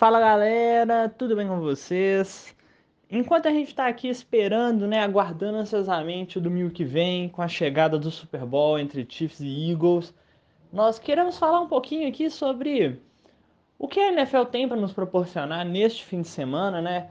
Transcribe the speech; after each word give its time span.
Fala 0.00 0.18
galera, 0.18 1.10
tudo 1.10 1.36
bem 1.36 1.46
com 1.46 1.60
vocês? 1.60 2.56
Enquanto 3.10 3.48
a 3.48 3.50
gente 3.50 3.68
está 3.68 3.86
aqui 3.86 4.08
esperando, 4.08 4.86
né, 4.86 5.00
aguardando 5.00 5.58
ansiosamente 5.58 6.38
o 6.38 6.40
domingo 6.40 6.70
que 6.70 6.82
vem, 6.82 7.28
com 7.28 7.42
a 7.42 7.48
chegada 7.48 7.98
do 7.98 8.10
Super 8.10 8.46
Bowl 8.46 8.78
entre 8.78 9.06
Chiefs 9.06 9.40
e 9.40 9.70
Eagles, 9.70 10.14
nós 10.72 10.98
queremos 10.98 11.38
falar 11.38 11.60
um 11.60 11.68
pouquinho 11.68 12.08
aqui 12.08 12.30
sobre 12.30 12.98
o 13.78 13.86
que 13.86 14.00
a 14.00 14.10
NFL 14.10 14.44
tem 14.44 14.66
para 14.66 14.80
nos 14.80 14.94
proporcionar 14.94 15.66
neste 15.66 16.02
fim 16.02 16.22
de 16.22 16.28
semana, 16.28 16.80
né? 16.80 17.10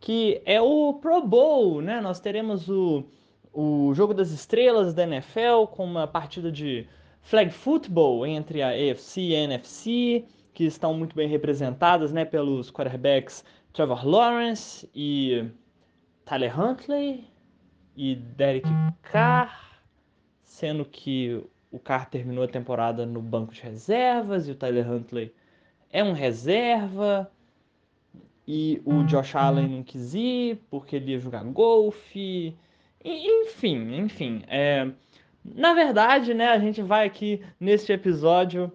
Que 0.00 0.40
é 0.46 0.62
o 0.62 0.94
Pro 0.94 1.20
Bowl, 1.20 1.82
né? 1.82 2.00
Nós 2.00 2.20
teremos 2.20 2.70
o, 2.70 3.04
o 3.52 3.92
Jogo 3.92 4.14
das 4.14 4.30
Estrelas 4.30 4.94
da 4.94 5.02
NFL 5.02 5.66
com 5.72 5.84
uma 5.84 6.06
partida 6.06 6.50
de 6.50 6.88
flag 7.20 7.50
football 7.50 8.26
entre 8.26 8.62
a 8.62 8.70
AFC 8.70 9.20
e 9.20 9.36
a 9.36 9.40
NFC 9.40 10.24
que 10.52 10.64
estão 10.64 10.94
muito 10.94 11.14
bem 11.14 11.28
representadas 11.28 12.12
né, 12.12 12.24
pelos 12.24 12.70
quarterbacks 12.70 13.44
Trevor 13.72 14.06
Lawrence 14.06 14.88
e 14.94 15.48
Tyler 16.24 16.58
Huntley 16.58 17.24
e 17.96 18.14
Derek 18.14 18.68
Carr, 19.02 19.80
sendo 20.42 20.84
que 20.84 21.44
o 21.70 21.78
Carr 21.78 22.08
terminou 22.08 22.44
a 22.44 22.48
temporada 22.48 23.06
no 23.06 23.22
banco 23.22 23.52
de 23.52 23.62
reservas 23.62 24.48
e 24.48 24.52
o 24.52 24.54
Tyler 24.54 24.90
Huntley 24.90 25.32
é 25.92 26.02
um 26.02 26.12
reserva 26.12 27.30
e 28.46 28.80
o 28.84 29.04
Josh 29.04 29.36
Allen 29.36 29.68
não 29.68 29.82
quis 29.82 30.14
ir 30.14 30.60
porque 30.70 30.96
ele 30.96 31.12
ia 31.12 31.20
jogar 31.20 31.44
golfe, 31.44 32.56
enfim, 33.04 33.96
enfim. 33.96 34.42
É... 34.48 34.90
Na 35.44 35.72
verdade, 35.72 36.34
né, 36.34 36.48
a 36.48 36.58
gente 36.58 36.82
vai 36.82 37.06
aqui 37.06 37.42
neste 37.58 37.92
episódio 37.92 38.70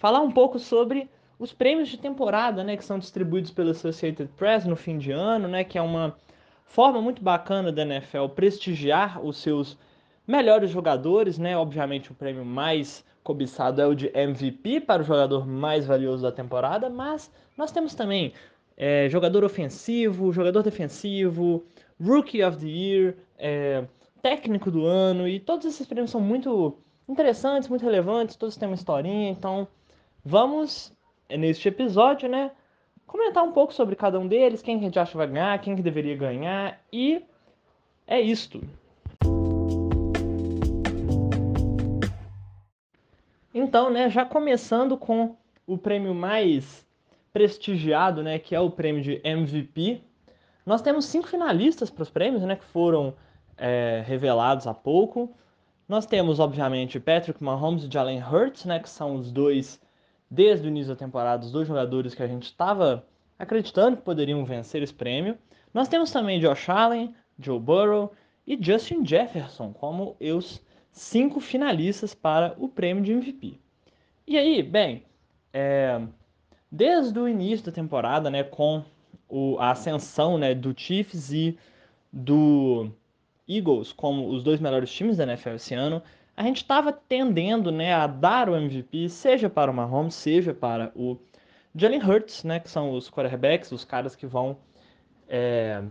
falar 0.00 0.20
um 0.20 0.32
pouco 0.32 0.58
sobre 0.58 1.08
os 1.38 1.52
prêmios 1.52 1.88
de 1.88 1.98
temporada, 1.98 2.64
né, 2.64 2.74
que 2.76 2.84
são 2.84 2.98
distribuídos 2.98 3.50
pela 3.50 3.70
Associated 3.72 4.30
Press 4.36 4.64
no 4.64 4.74
fim 4.74 4.96
de 4.96 5.12
ano, 5.12 5.46
né, 5.46 5.62
que 5.62 5.76
é 5.76 5.82
uma 5.82 6.16
forma 6.64 7.02
muito 7.02 7.22
bacana 7.22 7.70
da 7.70 7.82
NFL 7.82 8.28
prestigiar 8.34 9.22
os 9.22 9.36
seus 9.36 9.76
melhores 10.26 10.70
jogadores, 10.70 11.36
né? 11.36 11.56
Obviamente 11.56 12.12
o 12.12 12.14
prêmio 12.14 12.44
mais 12.44 13.04
cobiçado 13.24 13.82
é 13.82 13.86
o 13.86 13.94
de 13.94 14.10
MVP 14.14 14.80
para 14.82 15.02
o 15.02 15.04
jogador 15.04 15.46
mais 15.46 15.84
valioso 15.84 16.22
da 16.22 16.30
temporada, 16.30 16.88
mas 16.88 17.30
nós 17.56 17.72
temos 17.72 17.94
também 17.94 18.32
é, 18.76 19.08
jogador 19.08 19.42
ofensivo, 19.44 20.32
jogador 20.32 20.62
defensivo, 20.62 21.64
Rookie 22.00 22.42
of 22.44 22.58
the 22.58 22.68
Year, 22.68 23.16
é, 23.36 23.84
técnico 24.22 24.70
do 24.70 24.86
ano 24.86 25.26
e 25.26 25.40
todos 25.40 25.66
esses 25.66 25.86
prêmios 25.86 26.10
são 26.10 26.20
muito 26.20 26.78
interessantes, 27.08 27.68
muito 27.68 27.84
relevantes, 27.84 28.36
todos 28.36 28.56
têm 28.56 28.68
uma 28.68 28.76
historinha, 28.76 29.30
então 29.30 29.66
Vamos, 30.24 30.92
neste 31.30 31.68
episódio, 31.68 32.28
né, 32.28 32.50
comentar 33.06 33.42
um 33.42 33.52
pouco 33.52 33.72
sobre 33.72 33.96
cada 33.96 34.20
um 34.20 34.28
deles, 34.28 34.60
quem 34.60 34.76
a 34.76 34.80
gente 34.80 34.98
acha 34.98 35.12
que 35.12 35.16
vai 35.16 35.26
ganhar, 35.26 35.58
quem 35.60 35.74
que 35.74 35.82
deveria 35.82 36.14
ganhar, 36.14 36.78
e 36.92 37.22
é 38.06 38.20
isto. 38.20 38.60
Então, 43.54 43.90
né, 43.90 44.10
já 44.10 44.26
começando 44.26 44.96
com 44.96 45.36
o 45.66 45.78
prêmio 45.78 46.14
mais 46.14 46.86
prestigiado, 47.32 48.22
né, 48.22 48.38
que 48.38 48.54
é 48.54 48.60
o 48.60 48.70
prêmio 48.70 49.02
de 49.02 49.20
MVP, 49.24 50.02
nós 50.66 50.82
temos 50.82 51.06
cinco 51.06 51.28
finalistas 51.28 51.88
para 51.88 52.02
os 52.02 52.10
prêmios, 52.10 52.42
né, 52.42 52.56
que 52.56 52.64
foram 52.66 53.14
é, 53.56 54.04
revelados 54.06 54.66
há 54.66 54.74
pouco. 54.74 55.34
Nós 55.88 56.04
temos, 56.04 56.38
obviamente, 56.38 57.00
Patrick 57.00 57.42
Mahomes 57.42 57.84
e 57.84 57.90
Jalen 57.90 58.22
Hurts, 58.22 58.66
né, 58.66 58.78
que 58.78 58.88
são 58.88 59.16
os 59.16 59.32
dois 59.32 59.80
desde 60.30 60.66
o 60.66 60.70
início 60.70 60.94
da 60.94 60.98
temporada, 60.98 61.44
os 61.44 61.50
dois 61.50 61.66
jogadores 61.66 62.14
que 62.14 62.22
a 62.22 62.26
gente 62.26 62.44
estava 62.44 63.04
acreditando 63.38 63.96
que 63.96 64.02
poderiam 64.02 64.44
vencer 64.44 64.82
esse 64.82 64.94
prêmio. 64.94 65.36
Nós 65.74 65.88
temos 65.88 66.12
também 66.12 66.38
Josh 66.38 66.68
Allen, 66.68 67.14
Joe 67.38 67.58
Burrow 67.58 68.12
e 68.46 68.58
Justin 68.60 69.04
Jefferson 69.04 69.72
como 69.72 70.16
os 70.20 70.60
cinco 70.92 71.40
finalistas 71.40 72.14
para 72.14 72.54
o 72.58 72.68
prêmio 72.68 73.02
de 73.02 73.12
MVP. 73.12 73.58
E 74.26 74.36
aí, 74.36 74.62
bem, 74.62 75.02
é, 75.52 76.00
desde 76.70 77.18
o 77.18 77.28
início 77.28 77.66
da 77.66 77.72
temporada, 77.72 78.30
né, 78.30 78.44
com 78.44 78.84
o, 79.28 79.56
a 79.58 79.70
ascensão 79.70 80.38
né, 80.38 80.54
do 80.54 80.74
Chiefs 80.76 81.32
e 81.32 81.58
do 82.12 82.90
Eagles 83.48 83.92
como 83.92 84.28
os 84.28 84.42
dois 84.42 84.60
melhores 84.60 84.92
times 84.92 85.16
da 85.16 85.24
NFL 85.24 85.50
esse 85.50 85.74
ano, 85.74 86.02
a 86.40 86.42
gente 86.42 86.62
estava 86.62 86.90
tendendo 86.90 87.70
né, 87.70 87.92
a 87.92 88.06
dar 88.06 88.48
o 88.48 88.56
MVP, 88.56 89.10
seja 89.10 89.50
para 89.50 89.70
o 89.70 89.74
Mahomes, 89.74 90.14
seja 90.14 90.54
para 90.54 90.90
o 90.96 91.18
Jalen 91.74 92.02
Hurts, 92.02 92.44
né, 92.44 92.58
que 92.58 92.70
são 92.70 92.94
os 92.94 93.10
quarterbacks, 93.10 93.70
os 93.72 93.84
caras 93.84 94.16
que 94.16 94.26
vão 94.26 94.56
é, 95.28 95.82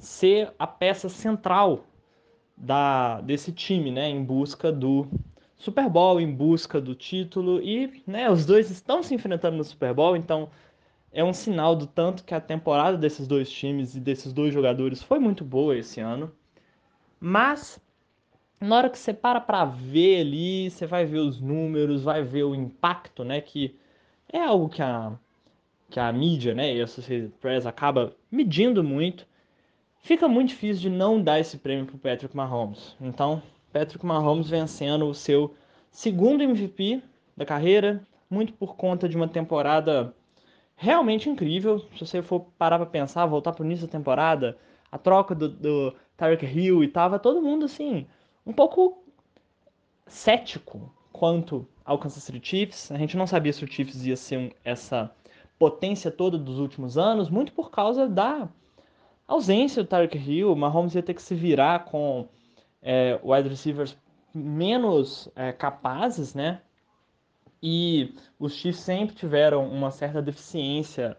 ser 0.00 0.52
a 0.58 0.66
peça 0.66 1.08
central 1.08 1.84
da, 2.56 3.20
desse 3.20 3.52
time, 3.52 3.92
né, 3.92 4.08
em 4.08 4.24
busca 4.24 4.72
do 4.72 5.06
Super 5.56 5.88
Bowl, 5.88 6.20
em 6.20 6.34
busca 6.34 6.80
do 6.80 6.96
título, 6.96 7.62
e 7.62 8.02
né, 8.04 8.28
os 8.28 8.44
dois 8.44 8.72
estão 8.72 9.04
se 9.04 9.14
enfrentando 9.14 9.56
no 9.56 9.62
Super 9.62 9.94
Bowl, 9.94 10.16
então 10.16 10.50
é 11.12 11.22
um 11.22 11.32
sinal 11.32 11.76
do 11.76 11.86
tanto 11.86 12.24
que 12.24 12.34
a 12.34 12.40
temporada 12.40 12.98
desses 12.98 13.28
dois 13.28 13.48
times 13.48 13.94
e 13.94 14.00
desses 14.00 14.32
dois 14.32 14.52
jogadores 14.52 15.00
foi 15.00 15.20
muito 15.20 15.44
boa 15.44 15.76
esse 15.76 16.00
ano. 16.00 16.32
Mas 17.20 17.80
na 18.62 18.76
hora 18.76 18.90
que 18.90 18.98
você 18.98 19.12
para 19.12 19.40
para 19.40 19.64
ver 19.64 20.20
ali, 20.20 20.70
você 20.70 20.86
vai 20.86 21.04
ver 21.04 21.18
os 21.18 21.40
números, 21.40 22.04
vai 22.04 22.22
ver 22.22 22.44
o 22.44 22.54
impacto, 22.54 23.24
né? 23.24 23.40
Que 23.40 23.76
é 24.32 24.38
algo 24.38 24.68
que 24.68 24.80
a, 24.80 25.12
que 25.90 25.98
a 25.98 26.12
mídia, 26.12 26.54
né? 26.54 26.74
E 26.74 26.80
a 26.80 26.84
Associated 26.84 27.32
Press 27.40 27.66
acaba 27.66 28.14
medindo 28.30 28.82
muito. 28.84 29.26
Fica 30.00 30.28
muito 30.28 30.50
difícil 30.50 30.82
de 30.82 30.90
não 30.90 31.20
dar 31.20 31.40
esse 31.40 31.58
prêmio 31.58 31.86
para 31.86 32.12
Patrick 32.12 32.36
Mahomes. 32.36 32.96
Então, 33.00 33.42
Patrick 33.72 34.04
Mahomes 34.04 34.48
vencendo 34.48 35.06
o 35.06 35.14
seu 35.14 35.54
segundo 35.90 36.42
MVP 36.42 37.02
da 37.36 37.44
carreira, 37.44 38.06
muito 38.30 38.52
por 38.52 38.76
conta 38.76 39.08
de 39.08 39.16
uma 39.16 39.28
temporada 39.28 40.14
realmente 40.76 41.28
incrível. 41.28 41.80
Se 41.96 42.06
você 42.06 42.22
for 42.22 42.46
parar 42.58 42.78
para 42.78 42.86
pensar, 42.86 43.26
voltar 43.26 43.52
para 43.52 43.62
o 43.62 43.66
início 43.66 43.86
da 43.86 43.92
temporada, 43.92 44.56
a 44.90 44.98
troca 44.98 45.34
do, 45.34 45.48
do 45.48 45.94
Tyreek 46.16 46.46
Hill 46.46 46.84
e 46.84 46.88
tava 46.88 47.18
todo 47.18 47.42
mundo 47.42 47.64
assim 47.64 48.06
um 48.46 48.52
pouco 48.52 49.02
cético 50.06 50.92
quanto 51.12 51.66
ao 51.84 51.98
Kansas 51.98 52.22
City 52.22 52.40
Chiefs. 52.42 52.90
A 52.90 52.98
gente 52.98 53.16
não 53.16 53.26
sabia 53.26 53.52
se 53.52 53.64
o 53.64 53.70
Chiefs 53.70 54.04
ia 54.04 54.16
ser 54.16 54.54
essa 54.64 55.10
potência 55.58 56.10
toda 56.10 56.36
dos 56.36 56.58
últimos 56.58 56.98
anos, 56.98 57.30
muito 57.30 57.52
por 57.52 57.70
causa 57.70 58.08
da 58.08 58.48
ausência 59.26 59.82
do 59.82 59.88
Tyreek 59.88 60.18
Hill. 60.18 60.52
O 60.52 60.56
Mahomes 60.56 60.94
ia 60.94 61.02
ter 61.02 61.14
que 61.14 61.22
se 61.22 61.34
virar 61.34 61.84
com 61.84 62.28
é, 62.82 63.18
wide 63.22 63.48
receivers 63.48 63.96
menos 64.34 65.28
é, 65.36 65.52
capazes, 65.52 66.34
né? 66.34 66.60
E 67.62 68.14
os 68.38 68.54
Chiefs 68.54 68.82
sempre 68.82 69.14
tiveram 69.14 69.68
uma 69.68 69.92
certa 69.92 70.20
deficiência 70.20 71.16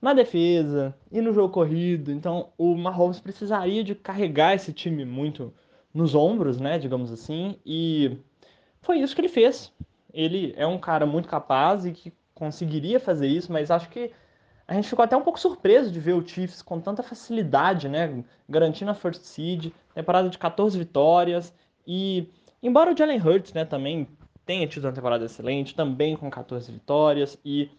na 0.00 0.12
defesa 0.12 0.92
e 1.12 1.20
no 1.20 1.32
jogo 1.32 1.54
corrido. 1.54 2.10
Então 2.10 2.48
o 2.58 2.74
Mahomes 2.74 3.20
precisaria 3.20 3.84
de 3.84 3.94
carregar 3.94 4.54
esse 4.54 4.72
time 4.72 5.04
muito 5.04 5.54
nos 5.94 6.14
ombros, 6.14 6.58
né, 6.58 6.78
digamos 6.78 7.12
assim, 7.12 7.58
e 7.64 8.18
foi 8.80 8.98
isso 8.98 9.14
que 9.14 9.20
ele 9.20 9.28
fez. 9.28 9.72
Ele 10.12 10.54
é 10.56 10.66
um 10.66 10.78
cara 10.78 11.06
muito 11.06 11.28
capaz 11.28 11.84
e 11.84 11.92
que 11.92 12.12
conseguiria 12.34 12.98
fazer 12.98 13.28
isso, 13.28 13.52
mas 13.52 13.70
acho 13.70 13.88
que 13.88 14.10
a 14.66 14.74
gente 14.74 14.88
ficou 14.88 15.04
até 15.04 15.16
um 15.16 15.22
pouco 15.22 15.38
surpreso 15.38 15.90
de 15.90 16.00
ver 16.00 16.14
o 16.14 16.26
Chiefs 16.26 16.62
com 16.62 16.80
tanta 16.80 17.02
facilidade, 17.02 17.88
né, 17.88 18.24
garantindo 18.48 18.90
a 18.90 18.94
first 18.94 19.22
seed, 19.22 19.72
temporada 19.94 20.28
de 20.28 20.38
14 20.38 20.78
vitórias 20.78 21.54
e 21.86 22.28
embora 22.62 22.92
o 22.92 22.96
Jalen 22.96 23.20
Hurts, 23.20 23.52
né, 23.52 23.64
também 23.64 24.08
tenha 24.46 24.66
tido 24.66 24.84
uma 24.84 24.92
temporada 24.92 25.24
excelente, 25.24 25.74
também 25.74 26.16
com 26.16 26.30
14 26.30 26.70
vitórias 26.72 27.38
e 27.44 27.70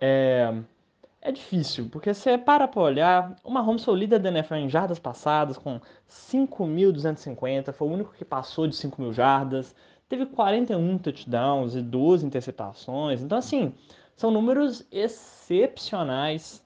é, 0.00 0.54
é 1.26 1.32
difícil, 1.32 1.88
porque 1.90 2.14
você 2.14 2.38
para 2.38 2.68
para 2.68 2.80
olhar, 2.80 3.36
o 3.42 3.50
Mahomes 3.50 3.84
foi 3.84 3.94
o 3.94 3.96
líder 3.96 4.20
da 4.20 4.28
NFL 4.28 4.54
em 4.54 4.68
jardas 4.68 5.00
passadas, 5.00 5.58
com 5.58 5.80
5.250, 6.08 7.72
foi 7.72 7.88
o 7.88 7.90
único 7.90 8.14
que 8.14 8.24
passou 8.24 8.68
de 8.68 8.76
5.000 8.76 9.12
jardas, 9.12 9.74
teve 10.08 10.24
41 10.24 10.98
touchdowns 10.98 11.74
e 11.74 11.82
12 11.82 12.24
interceptações, 12.24 13.22
então 13.22 13.36
assim, 13.36 13.74
são 14.14 14.30
números 14.30 14.86
excepcionais, 14.92 16.64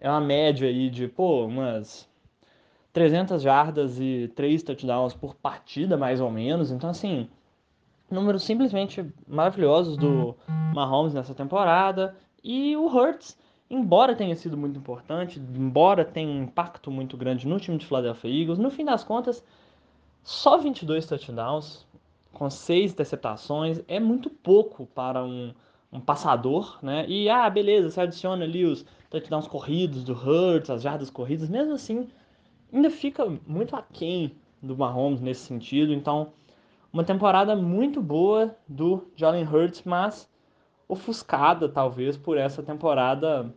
é 0.00 0.08
uma 0.08 0.20
média 0.20 0.66
aí 0.66 0.88
de, 0.88 1.06
pô, 1.06 1.44
umas 1.44 2.08
300 2.94 3.42
jardas 3.42 4.00
e 4.00 4.32
3 4.34 4.62
touchdowns 4.62 5.12
por 5.12 5.34
partida, 5.34 5.98
mais 5.98 6.22
ou 6.22 6.30
menos, 6.30 6.70
então 6.70 6.88
assim, 6.88 7.28
números 8.10 8.44
simplesmente 8.44 9.04
maravilhosos 9.28 9.98
do 9.98 10.34
Mahomes 10.72 11.12
nessa 11.12 11.34
temporada, 11.34 12.16
e 12.42 12.74
o 12.78 12.86
Hurts 12.86 13.36
embora 13.70 14.16
tenha 14.16 14.34
sido 14.36 14.56
muito 14.56 14.78
importante, 14.78 15.38
embora 15.38 16.04
tenha 16.04 16.28
um 16.28 16.42
impacto 16.42 16.90
muito 16.90 17.16
grande 17.16 17.46
no 17.46 17.58
time 17.60 17.78
de 17.78 17.86
Philadelphia 17.86 18.42
Eagles, 18.42 18.58
no 18.58 18.70
fim 18.70 18.84
das 18.84 19.04
contas, 19.04 19.44
só 20.22 20.58
22 20.58 21.06
touchdowns, 21.06 21.86
com 22.32 22.50
6 22.50 22.92
interceptações, 22.92 23.80
é 23.88 24.00
muito 24.00 24.28
pouco 24.28 24.86
para 24.86 25.24
um 25.24 25.52
um 25.92 26.00
passador, 26.00 26.78
né? 26.82 27.04
E 27.08 27.28
ah, 27.28 27.48
beleza, 27.50 27.90
você 27.90 28.00
adiciona 28.00 28.44
ali 28.44 28.64
os 28.64 28.84
touchdowns 29.08 29.48
corridos 29.48 30.04
do 30.04 30.12
Hurts, 30.12 30.70
as 30.70 30.82
jardas 30.82 31.10
corridas, 31.10 31.48
mesmo 31.48 31.74
assim, 31.74 32.08
ainda 32.72 32.90
fica 32.90 33.26
muito 33.46 33.74
aquém 33.74 34.36
do 34.62 34.76
Mahomes 34.76 35.20
nesse 35.20 35.42
sentido. 35.42 35.92
Então, 35.92 36.32
uma 36.92 37.04
temporada 37.04 37.56
muito 37.56 38.00
boa 38.00 38.56
do 38.68 39.10
Jalen 39.16 39.44
Hurts, 39.44 39.82
mas 39.84 40.30
ofuscada 40.88 41.68
talvez 41.68 42.16
por 42.16 42.36
essa 42.36 42.62
temporada 42.62 43.52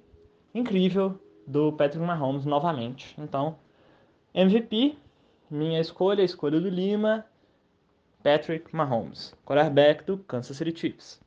incrível 0.53 1.19
do 1.47 1.73
Patrick 1.73 2.05
Mahomes 2.05 2.45
novamente. 2.45 3.15
Então, 3.17 3.57
MVP, 4.33 4.95
minha 5.49 5.79
escolha, 5.79 6.21
a 6.21 6.25
escolha 6.25 6.59
do 6.59 6.69
Lima, 6.69 7.25
Patrick 8.23 8.73
Mahomes, 8.75 9.35
quarterback 9.45 10.03
do 10.05 10.17
Kansas 10.17 10.55
City 10.55 10.79
Chiefs. 10.79 11.19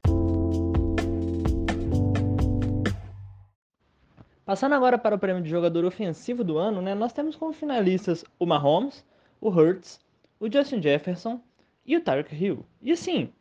Passando 4.44 4.74
agora 4.74 4.96
para 4.96 5.16
o 5.16 5.18
prêmio 5.18 5.42
de 5.42 5.50
jogador 5.50 5.84
ofensivo 5.84 6.44
do 6.44 6.56
ano, 6.56 6.80
né, 6.80 6.94
nós 6.94 7.12
temos 7.12 7.34
como 7.34 7.52
finalistas 7.52 8.24
o 8.38 8.46
Mahomes, 8.46 9.04
o 9.40 9.50
Hurts, 9.50 10.00
o 10.38 10.50
Justin 10.50 10.80
Jefferson 10.80 11.40
e 11.84 11.96
o 11.96 12.00
Tyreek 12.00 12.32
Hill. 12.32 12.64
E 12.80 12.92
assim, 12.92 13.32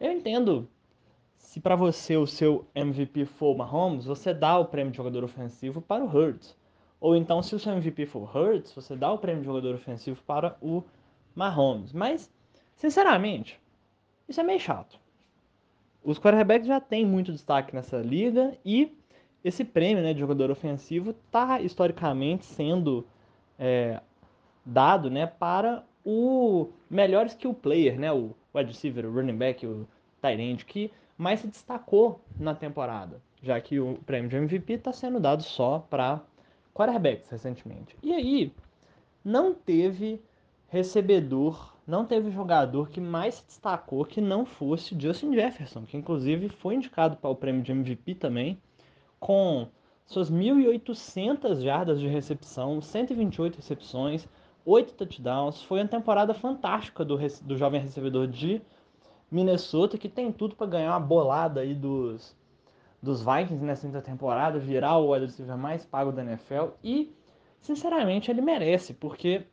eu 0.00 0.10
entendo 0.10 0.68
se 1.42 1.60
para 1.60 1.76
você 1.76 2.16
o 2.16 2.26
seu 2.26 2.66
MVP 2.74 3.26
for 3.26 3.54
o 3.54 3.58
Mahomes, 3.58 4.06
você 4.06 4.32
dá 4.32 4.58
o 4.58 4.64
prêmio 4.64 4.90
de 4.90 4.96
jogador 4.96 5.22
ofensivo 5.22 5.82
para 5.82 6.02
o 6.02 6.08
Hurts. 6.08 6.56
Ou 6.98 7.14
então, 7.14 7.42
se 7.42 7.54
o 7.54 7.58
seu 7.58 7.72
MVP 7.72 8.06
for 8.06 8.22
o 8.22 8.38
Hurts, 8.38 8.72
você 8.72 8.96
dá 8.96 9.12
o 9.12 9.18
prêmio 9.18 9.42
de 9.42 9.46
jogador 9.46 9.74
ofensivo 9.74 10.22
para 10.22 10.56
o 10.62 10.82
Mahomes. 11.34 11.92
Mas, 11.92 12.32
sinceramente, 12.76 13.60
isso 14.28 14.40
é 14.40 14.44
meio 14.44 14.60
chato. 14.60 14.98
Os 16.02 16.18
quarterbacks 16.18 16.66
já 16.66 16.80
têm 16.80 17.04
muito 17.04 17.32
destaque 17.32 17.74
nessa 17.74 17.98
liga 17.98 18.56
e 18.64 18.96
esse 19.44 19.64
prêmio 19.64 20.02
né, 20.02 20.14
de 20.14 20.20
jogador 20.20 20.50
ofensivo 20.50 21.10
está 21.10 21.60
historicamente 21.60 22.46
sendo 22.46 23.04
é, 23.58 24.00
dado 24.64 25.10
né, 25.10 25.26
para 25.26 25.84
o 26.04 26.68
melhor 26.88 27.26
skill 27.26 27.52
player, 27.52 27.98
né, 27.98 28.12
o 28.12 28.30
wide 28.54 28.70
receiver, 28.70 29.06
o 29.06 29.12
running 29.12 29.36
back, 29.36 29.66
o 29.66 29.86
tight 30.20 30.40
end, 30.40 30.64
que 30.64 30.90
mais 31.16 31.40
se 31.40 31.46
destacou 31.46 32.20
na 32.38 32.54
temporada, 32.54 33.20
já 33.42 33.60
que 33.60 33.78
o 33.78 33.98
prêmio 34.06 34.28
de 34.28 34.36
MVP 34.36 34.74
está 34.74 34.92
sendo 34.92 35.20
dado 35.20 35.42
só 35.42 35.78
para 35.90 36.20
quarterbacks 36.74 37.30
recentemente. 37.30 37.96
E 38.02 38.12
aí, 38.12 38.52
não 39.24 39.54
teve 39.54 40.20
recebedor, 40.68 41.74
não 41.86 42.04
teve 42.04 42.30
jogador 42.30 42.88
que 42.88 43.00
mais 43.00 43.34
se 43.34 43.46
destacou 43.46 44.04
que 44.04 44.20
não 44.20 44.44
fosse 44.44 44.98
Justin 44.98 45.34
Jefferson, 45.34 45.84
que 45.84 45.96
inclusive 45.96 46.48
foi 46.48 46.74
indicado 46.74 47.16
para 47.16 47.30
o 47.30 47.36
prêmio 47.36 47.62
de 47.62 47.72
MVP 47.72 48.14
também 48.14 48.58
com 49.20 49.68
suas 50.06 50.30
1.800 50.30 51.62
jardas 51.62 52.00
de 52.00 52.08
recepção, 52.08 52.80
128 52.80 53.56
recepções, 53.56 54.28
8 54.64 54.94
touchdowns. 54.94 55.62
Foi 55.62 55.80
uma 55.80 55.88
temporada 55.88 56.34
fantástica 56.34 57.04
do, 57.04 57.16
do 57.42 57.56
jovem 57.56 57.80
recebedor 57.80 58.26
de 58.26 58.60
Minnesota, 59.32 59.96
que 59.96 60.10
tem 60.10 60.30
tudo 60.30 60.54
para 60.54 60.66
ganhar 60.66 60.90
uma 60.90 61.00
bolada 61.00 61.60
aí 61.60 61.74
dos, 61.74 62.36
dos 63.02 63.24
Vikings 63.24 63.64
nessa 63.64 63.86
quinta 63.86 64.02
temporada, 64.02 64.58
virar 64.58 64.98
o 64.98 65.10
wide 65.10 65.24
receiver 65.24 65.56
mais 65.56 65.86
pago 65.86 66.12
da 66.12 66.22
NFL. 66.22 66.74
E, 66.84 67.10
sinceramente, 67.58 68.30
ele 68.30 68.42
merece, 68.42 68.92
porque, 68.92 69.46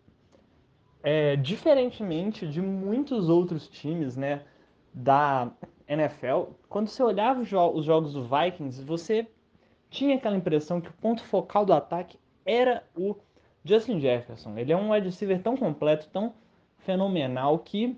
é, 1.02 1.38
diferentemente 1.38 2.46
de 2.46 2.62
muitos 2.62 3.30
outros 3.30 3.70
times 3.70 4.18
né, 4.18 4.44
da 4.94 5.50
NFL, 5.88 6.52
quando 6.68 6.90
você 6.90 7.02
olhava 7.02 7.40
os, 7.40 7.48
jo 7.48 7.72
os 7.72 7.86
jogos 7.86 8.14
do 8.14 8.24
Vikings, 8.24 8.84
você 8.84 9.26
tinha 9.90 10.18
aquela 10.18 10.36
impressão 10.36 10.82
que 10.82 10.90
o 10.90 10.94
ponto 10.94 11.24
focal 11.24 11.66
do 11.66 11.72
ataque 11.72 12.20
era 12.46 12.84
o 12.94 13.16
Justin 13.64 14.02
Jefferson. 14.02 14.58
Ele 14.58 14.74
é 14.74 14.78
um 14.78 14.92
wide 14.92 15.06
receiver 15.06 15.42
tão 15.42 15.56
completo, 15.56 16.10
tão 16.12 16.34
fenomenal 16.80 17.60
que 17.60 17.98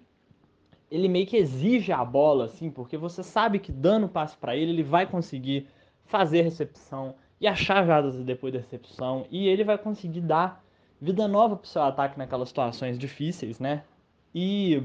ele 0.92 1.08
meio 1.08 1.26
que 1.26 1.38
exige 1.38 1.94
a 1.94 2.04
bola, 2.04 2.46
assim, 2.46 2.70
porque 2.70 2.98
você 2.98 3.24
sabe 3.24 3.60
que 3.60 3.72
dando 3.72 4.10
passe 4.10 4.36
para 4.36 4.56
ele, 4.58 4.72
ele 4.72 4.84
vai 4.84 5.08
conseguir 5.08 5.68
fazer 6.04 6.42
recepção 6.42 7.16
e 7.40 7.48
achar 7.48 7.86
jadas 7.86 8.18
depois 8.18 8.54
da 8.54 8.60
recepção 8.60 9.26
e 9.32 9.48
ele 9.48 9.64
vai 9.64 9.78
conseguir 9.78 10.20
dar 10.20 10.62
vida 11.00 11.28
nova 11.30 11.56
para 11.56 11.64
o 11.64 11.68
seu 11.68 11.82
ataque 11.82 12.18
naquelas 12.18 12.50
situações 12.50 13.00
difíceis, 13.00 13.58
né? 13.58 13.84
E 14.36 14.84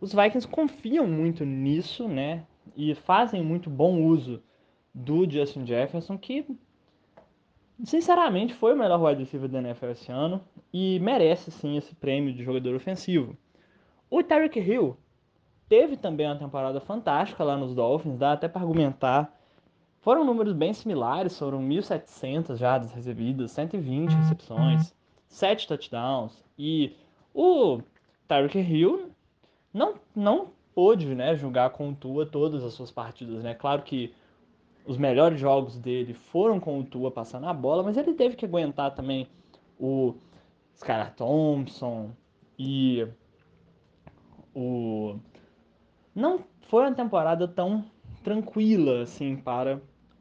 os 0.00 0.14
Vikings 0.14 0.48
confiam 0.48 1.06
muito 1.06 1.44
nisso, 1.44 2.08
né? 2.08 2.44
E 2.74 2.94
fazem 2.94 3.42
muito 3.42 3.68
bom 3.68 4.02
uso 4.02 4.42
do 4.92 5.30
Justin 5.30 5.66
Jefferson, 5.66 6.16
que 6.16 6.46
sinceramente 7.84 8.54
foi 8.54 8.72
o 8.72 8.76
melhor 8.76 9.00
wide 9.02 9.20
receiver 9.20 9.48
da 9.48 9.58
NFL 9.58 9.90
esse 9.90 10.10
ano 10.10 10.42
e 10.72 10.98
merece 11.00 11.50
sim 11.50 11.76
esse 11.76 11.94
prêmio 11.94 12.32
de 12.32 12.42
jogador 12.42 12.74
ofensivo. 12.74 13.36
O 14.10 14.22
Tyreek 14.22 14.58
Hill 14.58 14.96
teve 15.68 15.96
também 15.96 16.26
uma 16.26 16.36
temporada 16.36 16.80
fantástica 16.80 17.42
lá 17.44 17.56
nos 17.56 17.74
Dolphins, 17.74 18.18
dá 18.18 18.32
até 18.32 18.48
para 18.48 18.62
argumentar. 18.62 19.32
Foram 20.00 20.24
números 20.24 20.52
bem 20.52 20.72
similares, 20.72 21.38
foram 21.38 21.60
1.700 21.60 22.56
jardas 22.56 22.92
recebidas, 22.92 23.50
120 23.50 24.12
recepções, 24.12 24.94
7 25.28 25.66
touchdowns 25.66 26.44
e 26.58 26.94
o 27.34 27.80
Tyreek 28.28 28.58
Hill 28.58 29.10
não, 29.74 29.94
não 30.14 30.48
pôde 30.74 31.14
né, 31.14 31.34
jogar 31.36 31.70
com 31.70 31.90
o 31.90 31.94
Tua 31.94 32.24
todas 32.24 32.62
as 32.62 32.72
suas 32.74 32.90
partidas. 32.90 33.42
Né? 33.42 33.54
Claro 33.54 33.82
que 33.82 34.14
os 34.86 34.96
melhores 34.96 35.40
jogos 35.40 35.76
dele 35.78 36.14
foram 36.14 36.60
com 36.60 36.78
o 36.78 36.84
Tua 36.84 37.10
passando 37.10 37.46
a 37.46 37.52
bola, 37.52 37.82
mas 37.82 37.96
ele 37.96 38.14
teve 38.14 38.36
que 38.36 38.44
aguentar 38.44 38.94
também 38.94 39.26
o 39.78 40.14
Skylar 40.76 41.14
Thompson 41.14 42.10
e 42.58 43.06
o 44.54 45.16
não 46.16 46.40
foi 46.62 46.84
uma 46.84 46.94
temporada 46.94 47.46
tão 47.46 47.84
tranquila 48.24 49.02
assim 49.02 49.36
para 49.36 49.78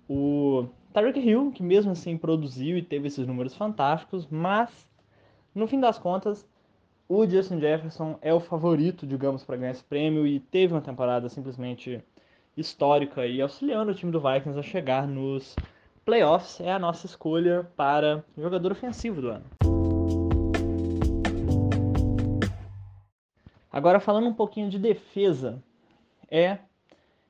o 0.10 0.68
Tyreek 0.94 1.20
Hill, 1.20 1.52
que 1.54 1.64
mesmo 1.64 1.94
assim 1.94 2.18
produziu 2.18 2.78
e 2.78 2.82
teve 2.82 3.08
esses 3.08 3.26
números 3.26 3.56
fantásticos, 3.56 4.28
mas 4.30 4.70
no 5.56 5.66
fim 5.66 5.80
das 5.80 5.98
contas 5.98 6.46
o 7.08 7.26
Justin 7.26 7.62
Jefferson 7.62 8.18
é 8.22 8.34
o 8.34 8.42
favorito, 8.42 9.08
digamos, 9.08 9.44
para 9.44 9.56
ganhar 9.56 9.72
esse 9.72 9.84
prêmio 9.84 10.28
e 10.28 10.40
teve 10.40 10.74
uma 10.74 10.82
temporada 10.82 11.30
simplesmente 11.30 12.04
histórica 12.58 13.26
e 13.26 13.42
auxiliando 13.42 13.92
o 13.92 13.96
time 13.96 14.12
do 14.12 14.20
Vikings 14.20 14.60
a 14.60 14.64
chegar 14.64 15.08
nos 15.08 15.56
playoffs, 16.04 16.60
é 16.60 16.72
a 16.72 16.80
nossa 16.80 17.06
escolha 17.06 17.64
para 17.76 18.24
jogador 18.38 18.72
ofensivo 18.72 19.22
do 19.22 19.30
ano. 19.30 19.46
Agora 23.72 24.00
falando 24.00 24.28
um 24.28 24.34
pouquinho 24.34 24.70
de 24.70 24.80
defesa, 24.80 25.62
é 26.30 26.60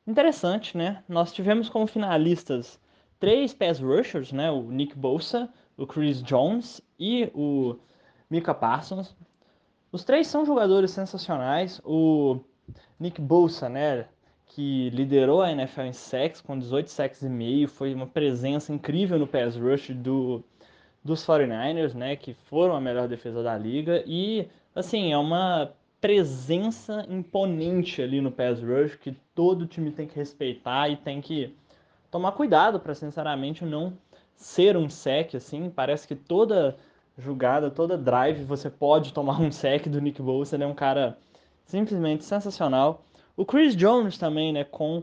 interessante, 0.07 0.77
né? 0.77 1.03
Nós 1.07 1.31
tivemos 1.31 1.69
como 1.69 1.87
finalistas 1.87 2.79
três 3.19 3.53
pass 3.53 3.79
rushers, 3.79 4.31
né? 4.31 4.51
O 4.51 4.63
Nick 4.63 4.97
Bosa, 4.97 5.49
o 5.77 5.85
Chris 5.85 6.21
Jones 6.21 6.81
e 6.99 7.29
o 7.33 7.77
Mika 8.29 8.53
Parsons. 8.53 9.15
Os 9.91 10.03
três 10.03 10.27
são 10.27 10.45
jogadores 10.45 10.91
sensacionais. 10.91 11.81
O 11.83 12.39
Nick 12.99 13.21
Bosa, 13.21 13.69
né? 13.69 14.07
que 14.47 14.89
liderou 14.91 15.41
a 15.41 15.51
NFL 15.51 15.81
em 15.81 15.93
sacks 15.93 16.39
com 16.39 16.57
18 16.57 16.89
sacks 16.89 17.21
e 17.21 17.29
meio, 17.29 17.67
foi 17.67 17.93
uma 17.93 18.07
presença 18.07 18.71
incrível 18.71 19.19
no 19.19 19.27
pass 19.27 19.57
rush 19.57 19.89
do, 19.89 20.43
dos 21.03 21.25
49ers, 21.25 21.93
né, 21.93 22.15
que 22.15 22.33
foram 22.33 22.75
a 22.75 22.81
melhor 22.81 23.07
defesa 23.07 23.43
da 23.43 23.57
liga 23.57 24.01
e 24.07 24.47
assim, 24.73 25.11
é 25.11 25.17
uma 25.17 25.73
presença 26.05 27.03
imponente 27.09 27.99
ali 27.99 28.21
no 28.21 28.29
pass 28.29 28.61
rush 28.61 28.95
que 28.95 29.17
todo 29.33 29.65
time 29.65 29.89
tem 29.89 30.05
que 30.05 30.15
respeitar 30.15 30.87
e 30.87 30.97
tem 30.97 31.19
que 31.19 31.51
tomar 32.11 32.33
cuidado 32.33 32.79
para 32.79 32.93
sinceramente 32.93 33.65
não 33.65 33.91
ser 34.35 34.77
um 34.77 34.87
sec 34.87 35.33
assim, 35.33 35.67
parece 35.67 36.07
que 36.07 36.13
toda 36.13 36.77
jogada, 37.17 37.71
toda 37.71 37.97
drive 37.97 38.43
você 38.43 38.69
pode 38.69 39.13
tomar 39.13 39.41
um 39.41 39.51
sec 39.51 39.87
do 39.87 39.99
Nick 39.99 40.21
Bosa, 40.21 40.55
ele 40.55 40.63
é 40.63 40.67
um 40.67 40.75
cara 40.75 41.17
simplesmente 41.65 42.23
sensacional. 42.23 43.03
O 43.35 43.43
Chris 43.43 43.75
Jones 43.75 44.15
também, 44.15 44.53
né, 44.53 44.63
com 44.63 45.01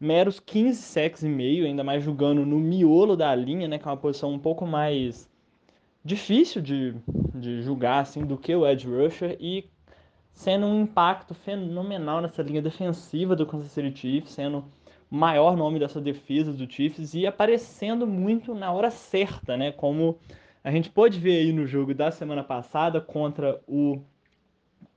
meros 0.00 0.40
15 0.40 0.80
sacks 0.80 1.22
e 1.22 1.28
meio, 1.28 1.66
ainda 1.66 1.84
mais 1.84 2.02
jogando 2.02 2.46
no 2.46 2.58
miolo 2.58 3.14
da 3.14 3.34
linha, 3.34 3.68
né, 3.68 3.76
que 3.76 3.86
é 3.86 3.90
uma 3.90 3.96
posição 3.98 4.32
um 4.32 4.38
pouco 4.38 4.66
mais 4.66 5.28
difícil 6.02 6.62
de, 6.62 6.94
de 7.34 7.60
julgar 7.60 8.00
assim 8.00 8.24
do 8.24 8.38
que 8.38 8.54
o 8.54 8.66
edge 8.66 8.88
rusher. 8.88 9.36
E 9.38 9.68
sendo 10.40 10.64
um 10.64 10.80
impacto 10.80 11.34
fenomenal 11.34 12.22
nessa 12.22 12.42
linha 12.42 12.62
defensiva 12.62 13.36
do 13.36 13.44
Kansas 13.44 13.72
City 13.72 13.94
Chiefs, 13.94 14.32
sendo 14.32 14.64
o 15.10 15.14
maior 15.14 15.54
nome 15.54 15.78
dessa 15.78 16.00
defesa 16.00 16.50
do 16.50 16.66
Chiefs 16.66 17.12
e 17.12 17.26
aparecendo 17.26 18.06
muito 18.06 18.54
na 18.54 18.72
hora 18.72 18.90
certa, 18.90 19.54
né, 19.54 19.70
como 19.70 20.18
a 20.64 20.70
gente 20.70 20.88
pôde 20.88 21.20
ver 21.20 21.40
aí 21.40 21.52
no 21.52 21.66
jogo 21.66 21.92
da 21.92 22.10
semana 22.10 22.42
passada 22.42 23.02
contra 23.02 23.60
o 23.68 24.00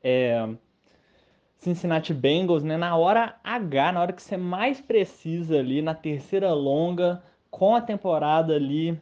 é, 0.01 0.47
Cincinnati 1.57 2.13
Bengals, 2.13 2.63
né, 2.63 2.77
na 2.77 2.95
hora 2.95 3.35
H, 3.43 3.91
na 3.91 4.01
hora 4.01 4.13
que 4.13 4.23
você 4.23 4.38
mais 4.38 4.79
precisa 4.79 5.59
ali, 5.59 5.81
na 5.81 5.93
terceira 5.93 6.53
longa, 6.53 7.21
com 7.51 7.75
a 7.75 7.81
temporada 7.81 8.55
ali 8.55 8.97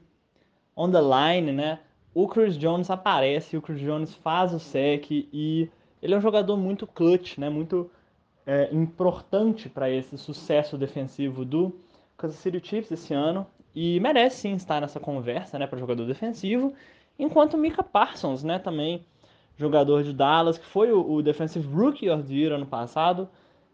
on 0.75 0.89
the 0.89 1.01
line, 1.01 1.51
né? 1.51 1.77
O 2.15 2.27
Chris 2.27 2.57
Jones 2.57 2.89
aparece, 2.89 3.55
o 3.55 3.61
Chris 3.61 3.79
Jones 3.79 4.15
faz 4.15 4.55
o 4.55 4.59
sec 4.59 5.11
e 5.11 5.69
ele 6.01 6.13
é 6.13 6.17
um 6.17 6.21
jogador 6.21 6.57
muito 6.57 6.87
clutch, 6.87 7.37
né? 7.37 7.49
Muito 7.49 7.89
é, 8.45 8.69
importante 8.71 9.69
para 9.69 9.89
esse 9.89 10.17
sucesso 10.17 10.77
defensivo 10.77 11.45
do 11.45 11.75
Kansas 12.17 12.39
City 12.39 12.61
Chiefs 12.63 12.91
esse 12.91 13.13
ano. 13.13 13.45
E 13.73 13.99
merece 13.99 14.41
sim 14.41 14.53
estar 14.53 14.81
nessa 14.81 14.99
conversa, 14.99 15.57
né, 15.57 15.65
para 15.65 15.79
jogador 15.79 16.05
defensivo, 16.05 16.73
enquanto 17.17 17.57
Mika 17.57 17.81
Parsons, 17.81 18.43
né, 18.43 18.59
também 18.59 19.05
jogador 19.57 20.03
de 20.03 20.11
Dallas, 20.11 20.57
que 20.57 20.65
foi 20.65 20.91
o, 20.91 21.09
o 21.09 21.21
Defensive 21.21 21.65
Rookie 21.73 22.09
of 22.09 22.23
the 22.23 22.33
Year 22.33 22.51
ano 22.51 22.65
passado, 22.65 23.29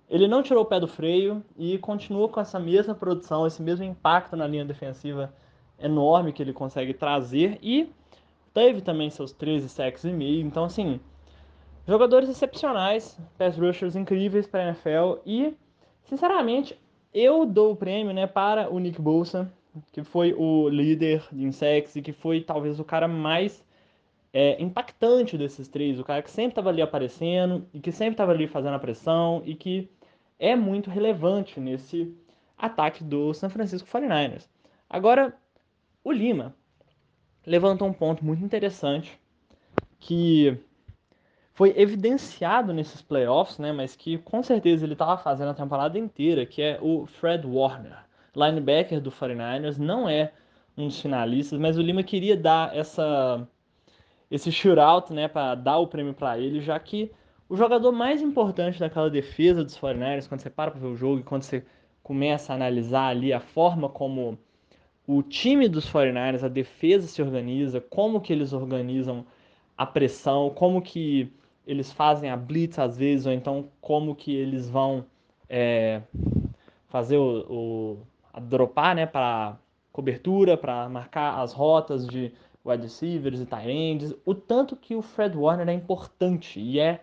ele 0.10 0.28
não 0.28 0.44
tirou 0.44 0.64
o 0.64 0.66
pé 0.66 0.80
do 0.80 0.88
freio 0.88 1.44
e 1.58 1.78
continua 1.80 2.30
com 2.30 2.40
essa 2.40 2.60
mesma 2.60 2.94
produção, 2.94 3.48
esse 3.48 3.62
mesmo 3.62 3.86
impacto 3.86 4.36
na 4.36 4.48
linha 4.48 4.64
defensiva 4.64 5.34
enorme 5.80 6.32
que 6.32 6.42
ele 6.42 6.54
consegue 6.54 6.94
trazer. 6.94 7.58
E 7.62 7.90
teve 8.54 8.82
também 8.82 9.10
seus 9.10 9.32
13 9.32 9.68
sacks 9.68 10.04
e 10.04 10.12
meio, 10.12 10.46
então 10.46 10.64
assim, 10.64 11.00
jogadores 11.88 12.30
excepcionais, 12.30 13.18
pass 13.38 13.58
rushers 13.58 13.96
incríveis 13.96 14.46
para 14.46 14.62
a 14.62 14.68
NFL 14.68 15.22
e, 15.26 15.56
sinceramente, 16.04 16.78
eu 17.14 17.46
dou 17.46 17.72
o 17.72 17.76
prêmio, 17.76 18.14
né, 18.14 18.28
para 18.28 18.70
o 18.70 18.78
Nick 18.78 19.02
Bolsa, 19.02 19.52
que 19.92 20.04
foi 20.04 20.34
o 20.34 20.68
líder 20.68 21.24
de 21.32 21.46
Insects 21.46 21.96
e 21.96 22.02
que 22.02 22.12
foi 22.12 22.42
talvez 22.42 22.80
o 22.80 22.84
cara 22.84 23.08
mais 23.08 23.64
é, 24.34 24.62
impactante 24.62 25.38
desses 25.38 25.68
três, 25.68 26.00
o 26.00 26.04
cara 26.04 26.22
que 26.22 26.30
sempre 26.30 26.52
estava 26.52 26.70
ali 26.70 26.82
aparecendo 26.82 27.66
e 27.74 27.80
que 27.80 27.92
sempre 27.92 28.14
estava 28.14 28.34
ali 28.34 28.48
fazendo 28.48 28.76
a 28.76 28.80
pressão 28.80 29.42
e 29.46 29.56
que 29.56 29.90
é 30.38 30.56
muito 30.56 30.90
relevante 30.90 31.60
nesse 31.60 32.14
ataque 32.58 33.04
do 33.04 33.34
San 33.34 33.50
Francisco 33.50 33.88
49ers. 33.88 34.48
Agora, 34.90 35.34
o 36.04 36.12
Lima 36.12 36.56
levantou 37.46 37.88
um 37.88 37.94
ponto 37.94 38.26
muito 38.26 38.44
interessante 38.44 39.20
que 40.00 40.60
foi 41.58 41.74
evidenciado 41.76 42.72
nesses 42.72 43.02
playoffs, 43.02 43.58
né, 43.58 43.72
mas 43.72 43.96
que 43.96 44.20
com 44.20 44.44
certeza 44.44 44.86
ele 44.86 44.94
estava 44.94 45.18
fazendo 45.18 45.50
a 45.50 45.56
temporada 45.56 45.98
inteira, 45.98 46.46
que 46.46 46.62
é 46.62 46.78
o 46.80 47.08
Fred 47.08 47.48
Warner, 47.48 47.98
linebacker 48.36 49.02
do 49.02 49.12
49ers, 49.12 49.80
não 49.80 50.08
é 50.08 50.32
um 50.78 50.86
dos 50.86 51.02
finalistas, 51.02 51.60
mas 51.60 51.76
o 51.76 51.82
Lima 51.82 52.04
queria 52.04 52.38
dar 52.38 52.78
essa 52.78 53.48
esse 54.30 54.52
shootout, 54.52 55.12
né, 55.12 55.28
para 55.28 55.56
dar 55.56 55.80
o 55.80 55.88
prêmio 55.88 56.14
para 56.14 56.38
ele, 56.38 56.62
já 56.62 56.78
que 56.80 57.12
o 57.50 57.56
jogador 57.56 57.92
mais 57.92 58.22
importante 58.22 58.80
daquela 58.80 59.10
defesa 59.10 59.64
dos 59.64 59.80
49ers, 59.80 60.28
quando 60.28 60.42
você 60.42 60.52
para 60.52 60.70
para 60.70 60.80
ver 60.80 60.88
o 60.88 60.96
jogo 60.96 61.22
e 61.22 61.24
quando 61.24 61.42
você 61.42 61.66
começa 62.04 62.54
a 62.54 62.56
analisar 62.56 63.08
ali 63.08 63.34
a 63.34 63.40
forma 63.40 63.90
como 63.90 64.38
o 65.08 65.24
time 65.24 65.68
dos 65.68 65.92
49ers, 65.92 66.44
a 66.44 66.50
defesa 66.50 67.08
se 67.08 67.20
organiza, 67.20 67.82
como 67.82 68.22
que 68.22 68.32
eles 68.32 68.54
organizam 68.54 69.26
a 69.76 69.88
pressão, 69.88 70.52
como 70.52 70.84
que 70.84 71.34
eles 71.68 71.92
fazem 71.92 72.30
a 72.30 72.38
blitz 72.38 72.80
às 72.80 72.98
vezes, 72.98 73.26
ou 73.26 73.34
então 73.34 73.68
como 73.82 74.16
que 74.16 74.34
eles 74.34 74.70
vão 74.70 75.06
é, 75.50 76.02
fazer 76.88 77.18
o, 77.18 77.98
o 78.36 78.40
dropar 78.42 78.96
né, 78.96 79.06
para 79.06 79.58
cobertura, 79.92 80.56
para 80.56 80.88
marcar 80.88 81.40
as 81.42 81.52
rotas 81.52 82.08
de 82.08 82.32
wide 82.66 82.84
receivers 82.84 83.42
e 83.42 83.46
tight 83.46 83.70
ends, 83.70 84.16
o 84.26 84.34
tanto 84.34 84.76
que 84.76 84.96
o 84.96 85.02
Fred 85.02 85.38
Warner 85.38 85.68
é 85.68 85.74
importante 85.74 86.60
e 86.60 86.80
é 86.80 87.02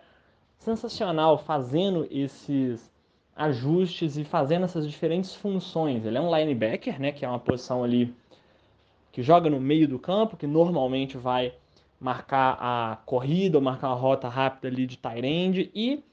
sensacional 0.57 1.37
fazendo 1.37 2.07
esses 2.09 2.91
ajustes 3.35 4.17
e 4.17 4.23
fazendo 4.23 4.63
essas 4.63 4.87
diferentes 4.87 5.35
funções. 5.35 6.05
Ele 6.05 6.17
é 6.17 6.21
um 6.21 6.35
linebacker, 6.35 6.99
né, 6.99 7.11
que 7.11 7.23
é 7.23 7.27
uma 7.27 7.39
posição 7.39 7.83
ali 7.83 8.15
que 9.11 9.21
joga 9.21 9.49
no 9.49 9.59
meio 9.59 9.87
do 9.87 9.99
campo, 9.99 10.37
que 10.37 10.47
normalmente 10.47 11.17
vai 11.17 11.53
marcar 12.05 12.55
a 12.61 12.97
corrida 13.03 13.57
ou 13.57 13.63
marcar 13.63 13.87
uma 13.87 13.95
rota 13.95 14.29
rápida 14.29 14.67
ali 14.67 14.85
de 14.85 14.99
end 15.23 15.71
e 15.73 16.03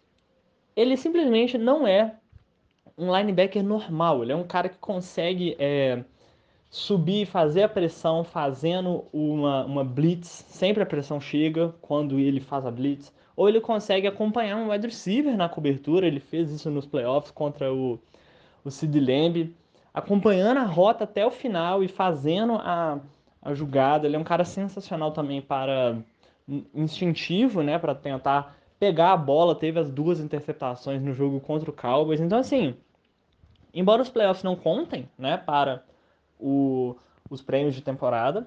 ele 0.74 0.96
simplesmente 0.96 1.58
não 1.58 1.86
é 1.86 2.16
um 2.96 3.14
linebacker 3.14 3.62
normal. 3.62 4.22
Ele 4.22 4.32
é 4.32 4.36
um 4.36 4.46
cara 4.46 4.70
que 4.70 4.78
consegue 4.78 5.54
é, 5.58 6.02
subir, 6.70 7.26
fazer 7.26 7.64
a 7.64 7.68
pressão, 7.68 8.24
fazendo 8.24 9.04
uma, 9.12 9.66
uma 9.66 9.84
blitz. 9.84 10.46
Sempre 10.48 10.82
a 10.82 10.86
pressão 10.86 11.20
chega 11.20 11.74
quando 11.82 12.18
ele 12.18 12.40
faz 12.40 12.64
a 12.64 12.70
blitz. 12.70 13.12
Ou 13.36 13.46
ele 13.46 13.60
consegue 13.60 14.06
acompanhar 14.06 14.56
um 14.56 14.70
wide 14.70 14.86
receiver 14.86 15.36
na 15.36 15.46
cobertura. 15.46 16.06
Ele 16.06 16.20
fez 16.20 16.50
isso 16.50 16.70
nos 16.70 16.86
playoffs 16.86 17.30
contra 17.30 17.70
o, 17.70 18.00
o 18.64 18.70
Sid 18.70 18.98
Lamb. 18.98 19.54
Acompanhando 19.92 20.56
a 20.56 20.64
rota 20.64 21.04
até 21.04 21.26
o 21.26 21.30
final 21.30 21.84
e 21.84 21.88
fazendo 21.88 22.54
a, 22.54 22.98
a 23.42 23.52
jogada. 23.54 24.06
Ele 24.06 24.16
é 24.16 24.18
um 24.18 24.24
cara 24.24 24.44
sensacional 24.44 25.12
também 25.12 25.42
para 25.42 25.98
instintivo, 26.74 27.62
né, 27.62 27.78
para 27.78 27.94
tentar 27.94 28.56
pegar 28.78 29.12
a 29.12 29.16
bola. 29.16 29.54
Teve 29.54 29.80
as 29.80 29.90
duas 29.90 30.20
interceptações 30.20 31.02
no 31.02 31.12
jogo 31.12 31.40
contra 31.40 31.68
o 31.68 31.72
Cowboys. 31.72 32.20
Então, 32.20 32.38
assim, 32.38 32.76
embora 33.74 34.02
os 34.02 34.08
playoffs 34.08 34.44
não 34.44 34.56
contem, 34.56 35.08
né, 35.18 35.36
para 35.36 35.84
o, 36.38 36.96
os 37.28 37.42
prêmios 37.42 37.74
de 37.74 37.82
temporada, 37.82 38.46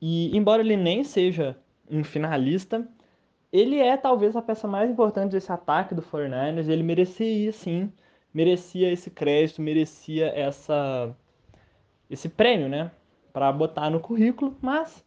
e 0.00 0.36
embora 0.36 0.62
ele 0.62 0.76
nem 0.76 1.04
seja 1.04 1.56
um 1.90 2.02
finalista, 2.02 2.86
ele 3.52 3.78
é 3.78 3.96
talvez 3.96 4.36
a 4.36 4.42
peça 4.42 4.66
mais 4.66 4.90
importante 4.90 5.32
desse 5.32 5.50
ataque 5.50 5.94
do 5.94 6.02
49ers. 6.02 6.68
Ele 6.68 6.82
merecia 6.82 7.52
sim, 7.52 7.92
merecia 8.32 8.90
esse 8.92 9.10
crédito, 9.10 9.62
merecia 9.62 10.26
essa 10.26 11.14
esse 12.08 12.28
prêmio, 12.28 12.68
né? 12.68 12.90
Para 13.36 13.52
botar 13.52 13.90
no 13.90 14.00
currículo, 14.00 14.56
mas 14.62 15.04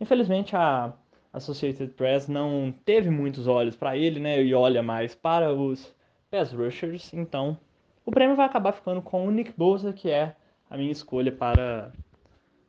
infelizmente 0.00 0.56
a 0.56 0.92
Associated 1.32 1.92
Press 1.92 2.26
não 2.26 2.74
teve 2.84 3.08
muitos 3.08 3.46
olhos 3.46 3.76
para 3.76 3.96
ele, 3.96 4.18
né? 4.18 4.42
E 4.42 4.52
olha 4.52 4.82
mais 4.82 5.14
para 5.14 5.54
os 5.54 5.94
pass 6.28 6.52
rushers, 6.52 7.14
então 7.14 7.56
o 8.04 8.10
prêmio 8.10 8.34
vai 8.34 8.46
acabar 8.46 8.72
ficando 8.72 9.00
com 9.00 9.28
o 9.28 9.30
Nick 9.30 9.52
Bosa, 9.56 9.92
que 9.92 10.10
é 10.10 10.34
a 10.68 10.76
minha 10.76 10.90
escolha 10.90 11.30
para 11.30 11.92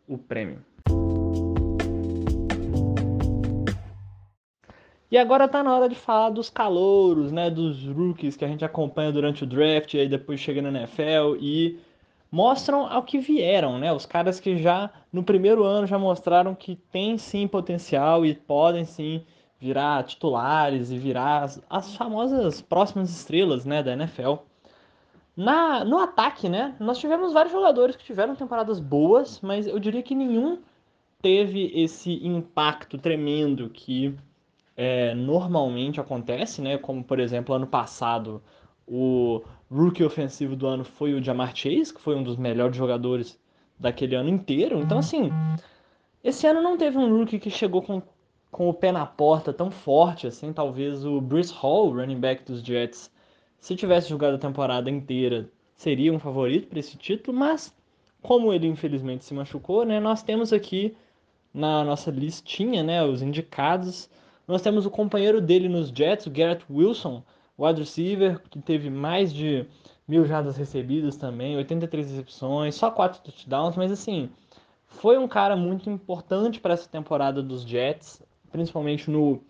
o 0.07 0.15
prêmio. 0.15 0.63
E 5.09 5.17
agora 5.17 5.47
tá 5.47 5.63
na 5.63 5.75
hora 5.75 5.89
de 5.89 5.95
falar 5.95 6.29
dos 6.29 6.51
calouros, 6.51 7.31
né, 7.31 7.49
dos 7.49 7.83
rookies 7.87 8.37
que 8.37 8.45
a 8.45 8.47
gente 8.47 8.63
acompanha 8.63 9.11
durante 9.11 9.43
o 9.43 9.47
draft 9.47 9.95
e 9.95 10.01
aí 10.01 10.07
depois 10.07 10.39
chega 10.39 10.61
na 10.61 10.69
NFL 10.69 11.37
e 11.39 11.79
mostram 12.33 12.87
ao 12.87 13.03
que 13.03 13.19
vieram, 13.19 13.77
né? 13.77 13.93
Os 13.93 14.07
caras 14.07 14.39
que 14.39 14.57
já 14.57 14.89
no 15.11 15.23
primeiro 15.23 15.63
ano 15.63 15.85
já 15.85 15.99
mostraram 15.99 16.55
que 16.55 16.75
tem 16.91 17.15
sim 17.15 17.47
potencial 17.47 18.25
e 18.25 18.33
podem 18.33 18.85
sim 18.85 19.23
virar 19.59 20.03
titulares 20.03 20.89
e 20.89 20.97
virar 20.97 21.43
as, 21.43 21.61
as 21.69 21.95
famosas 21.95 22.59
próximas 22.59 23.11
estrelas, 23.11 23.65
né, 23.65 23.83
da 23.83 23.93
NFL. 23.93 24.37
Na, 25.37 25.85
no 25.85 25.99
ataque, 25.99 26.49
né, 26.49 26.75
nós 26.79 26.97
tivemos 26.97 27.33
vários 27.33 27.53
jogadores 27.53 27.95
que 27.95 28.03
tiveram 28.03 28.35
temporadas 28.35 28.79
boas, 28.79 29.39
mas 29.39 29.67
eu 29.67 29.77
diria 29.77 30.01
que 30.01 30.15
nenhum 30.15 30.57
teve 31.21 31.71
esse 31.75 32.13
impacto 32.25 32.97
tremendo 32.97 33.69
que 33.69 34.17
é, 34.75 35.13
normalmente 35.13 36.01
acontece, 36.01 36.63
né, 36.63 36.79
como 36.79 37.03
por 37.03 37.19
exemplo 37.19 37.53
ano 37.53 37.67
passado 37.67 38.41
o 38.87 39.43
rookie 39.73 40.03
ofensivo 40.03 40.55
do 40.55 40.67
ano 40.67 40.83
foi 40.83 41.13
o 41.13 41.23
Jamar 41.23 41.55
Chase, 41.55 41.93
que 41.93 41.99
foi 41.99 42.15
um 42.15 42.23
dos 42.23 42.37
melhores 42.37 42.75
jogadores 42.75 43.39
daquele 43.79 44.15
ano 44.15 44.29
inteiro. 44.29 44.79
Então, 44.79 44.99
assim, 44.99 45.31
esse 46.23 46.45
ano 46.45 46.61
não 46.61 46.77
teve 46.77 46.97
um 46.97 47.17
rookie 47.17 47.39
que 47.39 47.49
chegou 47.49 47.81
com, 47.81 48.01
com 48.51 48.69
o 48.69 48.73
pé 48.73 48.91
na 48.91 49.05
porta 49.05 49.51
tão 49.51 49.71
forte 49.71 50.27
assim. 50.27 50.53
Talvez 50.53 51.03
o 51.03 51.19
Bruce 51.19 51.53
Hall, 51.53 51.91
running 51.91 52.19
back 52.19 52.43
dos 52.43 52.61
Jets, 52.61 53.11
se 53.59 53.75
tivesse 53.75 54.09
jogado 54.09 54.35
a 54.35 54.39
temporada 54.39 54.89
inteira, 54.89 55.49
seria 55.75 56.13
um 56.13 56.19
favorito 56.19 56.67
para 56.67 56.79
esse 56.79 56.95
título, 56.97 57.37
mas 57.37 57.75
como 58.21 58.53
ele 58.53 58.67
infelizmente 58.67 59.25
se 59.25 59.33
machucou, 59.33 59.85
né, 59.85 59.99
nós 59.99 60.23
temos 60.23 60.53
aqui 60.53 60.95
na 61.53 61.83
nossa 61.83 62.09
listinha, 62.09 62.83
né, 62.83 63.03
os 63.03 63.21
indicados, 63.21 64.09
nós 64.47 64.61
temos 64.61 64.85
o 64.85 64.91
companheiro 64.91 65.41
dele 65.41 65.67
nos 65.67 65.89
Jets, 65.89 66.25
o 66.25 66.31
Garrett 66.31 66.65
Wilson, 66.69 67.23
wide 67.57 67.79
receiver, 67.79 68.39
que 68.49 68.59
teve 68.59 68.89
mais 68.89 69.33
de 69.33 69.65
mil 70.07 70.25
jardas 70.25 70.57
recebidas 70.57 71.15
também, 71.15 71.55
83 71.55 72.11
recepções, 72.11 72.75
só 72.75 72.91
4 72.91 73.21
touchdowns, 73.21 73.75
mas 73.75 73.91
assim, 73.91 74.29
foi 74.85 75.17
um 75.17 75.27
cara 75.27 75.55
muito 75.55 75.89
importante 75.89 76.59
para 76.59 76.73
essa 76.73 76.89
temporada 76.89 77.41
dos 77.41 77.63
Jets, 77.63 78.21
principalmente 78.51 79.09
no 79.09 79.41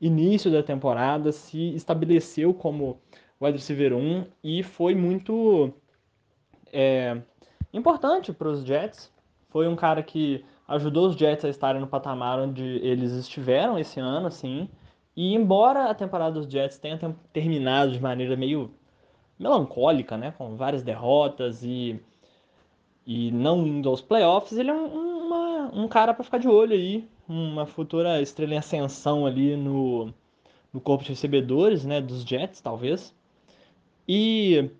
início 0.00 0.50
da 0.50 0.62
temporada, 0.62 1.32
se 1.32 1.74
estabeleceu 1.74 2.54
como 2.54 3.00
wide 3.40 3.58
receiver 3.58 3.94
1 3.94 4.26
e 4.42 4.62
foi 4.62 4.94
muito 4.94 5.72
é, 6.72 7.20
importante 7.72 8.32
para 8.32 8.48
os 8.48 8.64
Jets. 8.64 9.12
Foi 9.48 9.66
um 9.66 9.76
cara 9.76 10.02
que 10.02 10.44
ajudou 10.66 11.08
os 11.08 11.16
Jets 11.16 11.44
a 11.44 11.48
estarem 11.48 11.80
no 11.80 11.86
patamar 11.86 12.38
onde 12.38 12.62
eles 12.62 13.12
estiveram 13.12 13.78
esse 13.78 13.98
ano, 13.98 14.26
assim, 14.26 14.68
e 15.18 15.34
embora 15.34 15.90
a 15.90 15.94
temporada 15.94 16.38
dos 16.38 16.48
Jets 16.48 16.78
tenha 16.78 16.96
terminado 17.32 17.90
de 17.90 18.00
maneira 18.00 18.36
meio 18.36 18.70
melancólica, 19.36 20.16
né? 20.16 20.32
Com 20.38 20.54
várias 20.54 20.84
derrotas 20.84 21.64
e, 21.64 22.00
e 23.04 23.32
não 23.32 23.66
indo 23.66 23.88
aos 23.88 24.00
playoffs, 24.00 24.56
ele 24.56 24.70
é 24.70 24.72
um, 24.72 25.26
uma, 25.26 25.70
um 25.74 25.88
cara 25.88 26.14
para 26.14 26.22
ficar 26.22 26.38
de 26.38 26.46
olho 26.46 26.72
aí, 26.72 27.04
uma 27.28 27.66
futura 27.66 28.22
estrela 28.22 28.54
em 28.54 28.58
ascensão 28.58 29.26
ali 29.26 29.56
no, 29.56 30.14
no 30.72 30.80
corpo 30.80 31.02
de 31.02 31.10
recebedores, 31.10 31.84
né? 31.84 32.00
Dos 32.00 32.22
Jets, 32.22 32.60
talvez. 32.60 33.12
E 34.06 34.70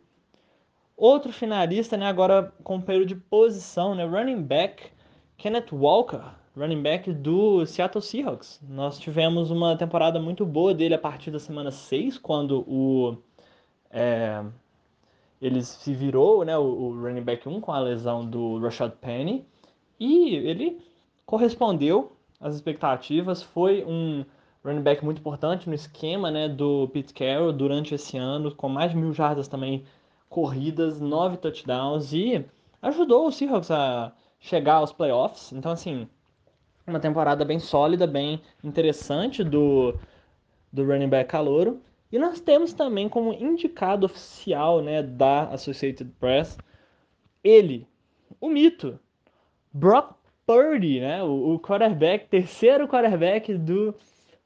outro 0.96 1.32
finalista, 1.32 1.96
né? 1.96 2.06
Agora 2.06 2.54
com 2.62 2.80
período 2.80 3.08
de 3.08 3.16
posição, 3.16 3.92
né? 3.92 4.04
Running 4.04 4.40
back 4.40 4.84
Kenneth 5.36 5.72
Walker, 5.72 6.22
running 6.58 6.82
back 6.82 7.12
do 7.12 7.64
Seattle 7.64 8.02
Seahawks. 8.02 8.60
Nós 8.68 8.98
tivemos 8.98 9.50
uma 9.50 9.76
temporada 9.76 10.20
muito 10.20 10.44
boa 10.44 10.74
dele 10.74 10.94
a 10.94 10.98
partir 10.98 11.30
da 11.30 11.38
semana 11.38 11.70
6, 11.70 12.18
quando 12.18 12.64
o 12.66 13.16
é, 13.90 14.44
ele 15.40 15.62
se 15.62 15.94
virou, 15.94 16.44
né, 16.44 16.58
o, 16.58 16.62
o, 16.62 17.00
running 17.00 17.22
back 17.22 17.48
1 17.48 17.60
com 17.60 17.72
a 17.72 17.78
lesão 17.78 18.28
do 18.28 18.58
Rashad 18.58 18.92
Penny, 19.00 19.46
e 20.00 20.34
ele 20.34 20.80
correspondeu 21.24 22.12
às 22.40 22.54
expectativas, 22.56 23.42
foi 23.42 23.84
um 23.84 24.24
running 24.64 24.82
back 24.82 25.04
muito 25.04 25.18
importante 25.18 25.68
no 25.68 25.74
esquema 25.74 26.30
né, 26.30 26.48
do 26.48 26.88
Pete 26.88 27.14
Carroll 27.14 27.52
durante 27.52 27.94
esse 27.94 28.18
ano, 28.18 28.54
com 28.54 28.68
mais 28.68 28.90
de 28.90 28.96
mil 28.96 29.12
jardas 29.12 29.46
também 29.48 29.84
corridas, 30.28 31.00
nove 31.00 31.36
touchdowns, 31.36 32.12
e 32.12 32.44
ajudou 32.82 33.28
o 33.28 33.32
Seahawks 33.32 33.70
a 33.70 34.12
chegar 34.40 34.74
aos 34.74 34.92
playoffs. 34.92 35.52
Então, 35.52 35.72
assim, 35.72 36.08
uma 36.88 37.00
temporada 37.00 37.44
bem 37.44 37.58
sólida, 37.58 38.06
bem 38.06 38.40
interessante 38.62 39.44
do, 39.44 39.94
do 40.72 40.84
running 40.84 41.08
back 41.08 41.30
calouro. 41.30 41.80
E 42.10 42.18
nós 42.18 42.40
temos 42.40 42.72
também 42.72 43.08
como 43.08 43.32
indicado 43.32 44.06
oficial 44.06 44.82
né, 44.82 45.02
da 45.02 45.44
Associated 45.50 46.10
Press 46.18 46.56
ele, 47.44 47.86
o 48.40 48.48
mito, 48.48 48.98
Brock 49.72 50.14
Purdy, 50.46 51.00
né, 51.00 51.22
o, 51.22 51.54
o 51.54 51.60
quarterback, 51.60 52.26
terceiro 52.28 52.88
quarterback 52.88 53.54
do 53.54 53.94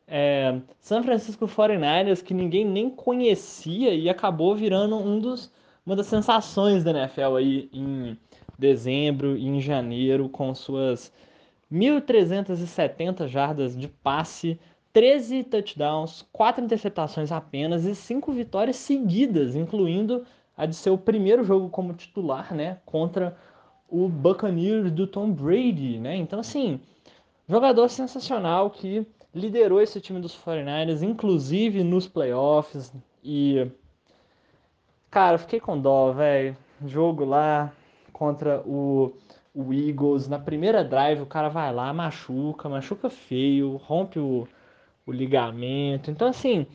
é, 0.07 0.61
San 0.81 1.03
Francisco 1.03 1.47
49ers, 1.47 2.23
que 2.23 2.35
ninguém 2.35 2.65
nem 2.65 2.91
conhecia 2.91 3.95
e 3.95 4.09
acabou 4.09 4.55
virando 4.55 4.97
um 4.97 5.19
dos, 5.19 5.51
uma 5.87 5.97
das 5.97 6.07
sensações 6.07 6.85
da 6.85 6.91
NFL 6.91 7.37
aí 7.37 7.71
em 7.73 8.17
dezembro 8.59 9.37
e 9.37 9.47
em 9.47 9.61
janeiro, 9.61 10.29
com 10.29 10.55
suas 10.55 11.13
1.370 11.73 13.27
jardas 13.27 13.77
de 13.77 13.89
passe, 13.89 14.61
13 14.93 15.45
touchdowns, 15.45 16.27
4 16.33 16.63
interceptações 16.63 17.33
apenas 17.33 17.85
e 17.87 17.95
5 17.95 18.31
vitórias 18.33 18.77
seguidas, 18.77 19.57
incluindo 19.57 20.25
a 20.57 20.67
de 20.67 20.77
seu 20.77 20.99
primeiro 20.99 21.43
jogo 21.43 21.71
como 21.71 21.95
titular, 21.95 22.55
né, 22.55 22.79
contra 22.85 23.37
o 23.89 24.09
Buccaneers 24.09 24.91
do 24.91 25.07
Tom 25.07 25.31
Brady, 25.33 25.99
né? 25.99 26.17
Então 26.17 26.41
assim, 26.41 26.81
jogador 27.49 27.89
sensacional 27.89 28.71
que 28.71 29.07
liderou 29.35 29.81
esse 29.81 30.01
time 30.01 30.21
dos 30.21 30.37
49ers, 30.37 31.03
inclusive 31.03 31.83
nos 31.83 32.07
playoffs 32.07 32.93
e 33.25 33.67
cara, 35.11 35.39
fiquei 35.39 35.61
com 35.61 35.79
dó, 35.79 36.13
velho. 36.13 36.57
Jogo 36.87 37.25
lá, 37.25 37.73
contra 38.13 38.61
o, 38.67 39.13
o 39.55 39.73
Eagles. 39.73 40.29
Na 40.29 40.39
primeira 40.39 40.85
drive, 40.85 41.21
o 41.21 41.27
cara 41.27 41.49
vai 41.49 41.73
lá, 41.73 41.93
machuca, 41.93 42.69
machuca 42.69 43.11
feio, 43.11 43.77
rompe 43.77 44.19
o, 44.19 44.47
o 45.07 45.13
ligamento. 45.13 46.11
Então, 46.11 46.29
assim, 46.29 46.67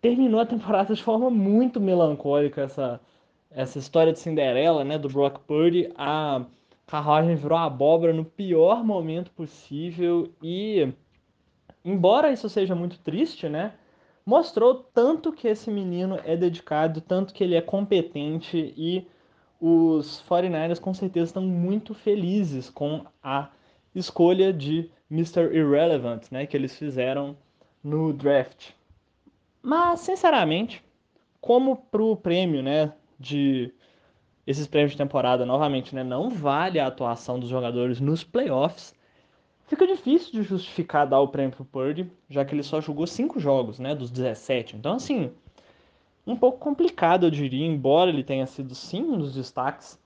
terminou 0.00 0.40
a 0.40 0.46
temporada 0.46 0.94
de 0.94 1.02
forma 1.02 1.30
muito 1.30 1.80
melancólica 1.80 2.62
essa, 2.62 3.00
essa 3.50 3.78
história 3.78 4.12
de 4.12 4.18
Cinderela, 4.18 4.84
né, 4.84 4.98
do 4.98 5.08
Brock 5.08 5.38
Purdy. 5.40 5.90
A 5.96 6.44
carruagem 6.86 7.36
virou 7.36 7.58
abóbora 7.58 8.12
no 8.12 8.24
pior 8.24 8.84
momento 8.84 9.30
possível 9.32 10.32
e, 10.42 10.92
embora 11.84 12.32
isso 12.32 12.48
seja 12.48 12.74
muito 12.74 12.98
triste, 12.98 13.48
né, 13.48 13.74
mostrou 14.24 14.74
tanto 14.74 15.32
que 15.32 15.48
esse 15.48 15.70
menino 15.70 16.18
é 16.24 16.36
dedicado, 16.36 17.00
tanto 17.00 17.32
que 17.32 17.44
ele 17.44 17.54
é 17.54 17.60
competente 17.60 18.74
e 18.76 19.06
os 19.60 20.24
49ers 20.28 20.80
com 20.80 20.94
certeza 20.94 21.26
estão 21.26 21.42
muito 21.42 21.94
felizes 21.94 22.70
com 22.70 23.04
a 23.22 23.50
escolha 23.94 24.52
de 24.52 24.90
Mr. 25.10 25.54
Irrelevant, 25.54 26.30
né, 26.30 26.46
que 26.46 26.56
eles 26.56 26.76
fizeram 26.76 27.36
no 27.82 28.12
draft. 28.12 28.70
Mas, 29.62 30.00
sinceramente, 30.00 30.82
como 31.40 31.76
pro 31.76 32.16
prêmio, 32.16 32.62
né, 32.62 32.92
de 33.18 33.72
esses 34.46 34.66
prêmios 34.66 34.92
de 34.92 34.98
temporada, 34.98 35.44
novamente, 35.44 35.94
né, 35.94 36.02
não 36.02 36.30
vale 36.30 36.80
a 36.80 36.86
atuação 36.86 37.38
dos 37.38 37.48
jogadores 37.48 38.00
nos 38.00 38.24
playoffs, 38.24 38.94
fica 39.66 39.86
difícil 39.86 40.32
de 40.32 40.42
justificar 40.42 41.06
dar 41.06 41.20
o 41.20 41.28
prêmio 41.28 41.54
pro 41.54 41.64
Purdy, 41.64 42.10
já 42.28 42.44
que 42.44 42.54
ele 42.54 42.62
só 42.62 42.80
jogou 42.80 43.06
cinco 43.06 43.38
jogos, 43.38 43.78
né, 43.78 43.94
dos 43.94 44.10
17. 44.10 44.76
Então, 44.76 44.94
assim, 44.94 45.32
um 46.26 46.36
pouco 46.36 46.58
complicado, 46.58 47.26
eu 47.26 47.30
diria, 47.30 47.66
embora 47.66 48.10
ele 48.10 48.22
tenha 48.22 48.46
sido 48.46 48.74
sim 48.74 49.02
um 49.02 49.18
dos 49.18 49.34
destaques 49.34 49.98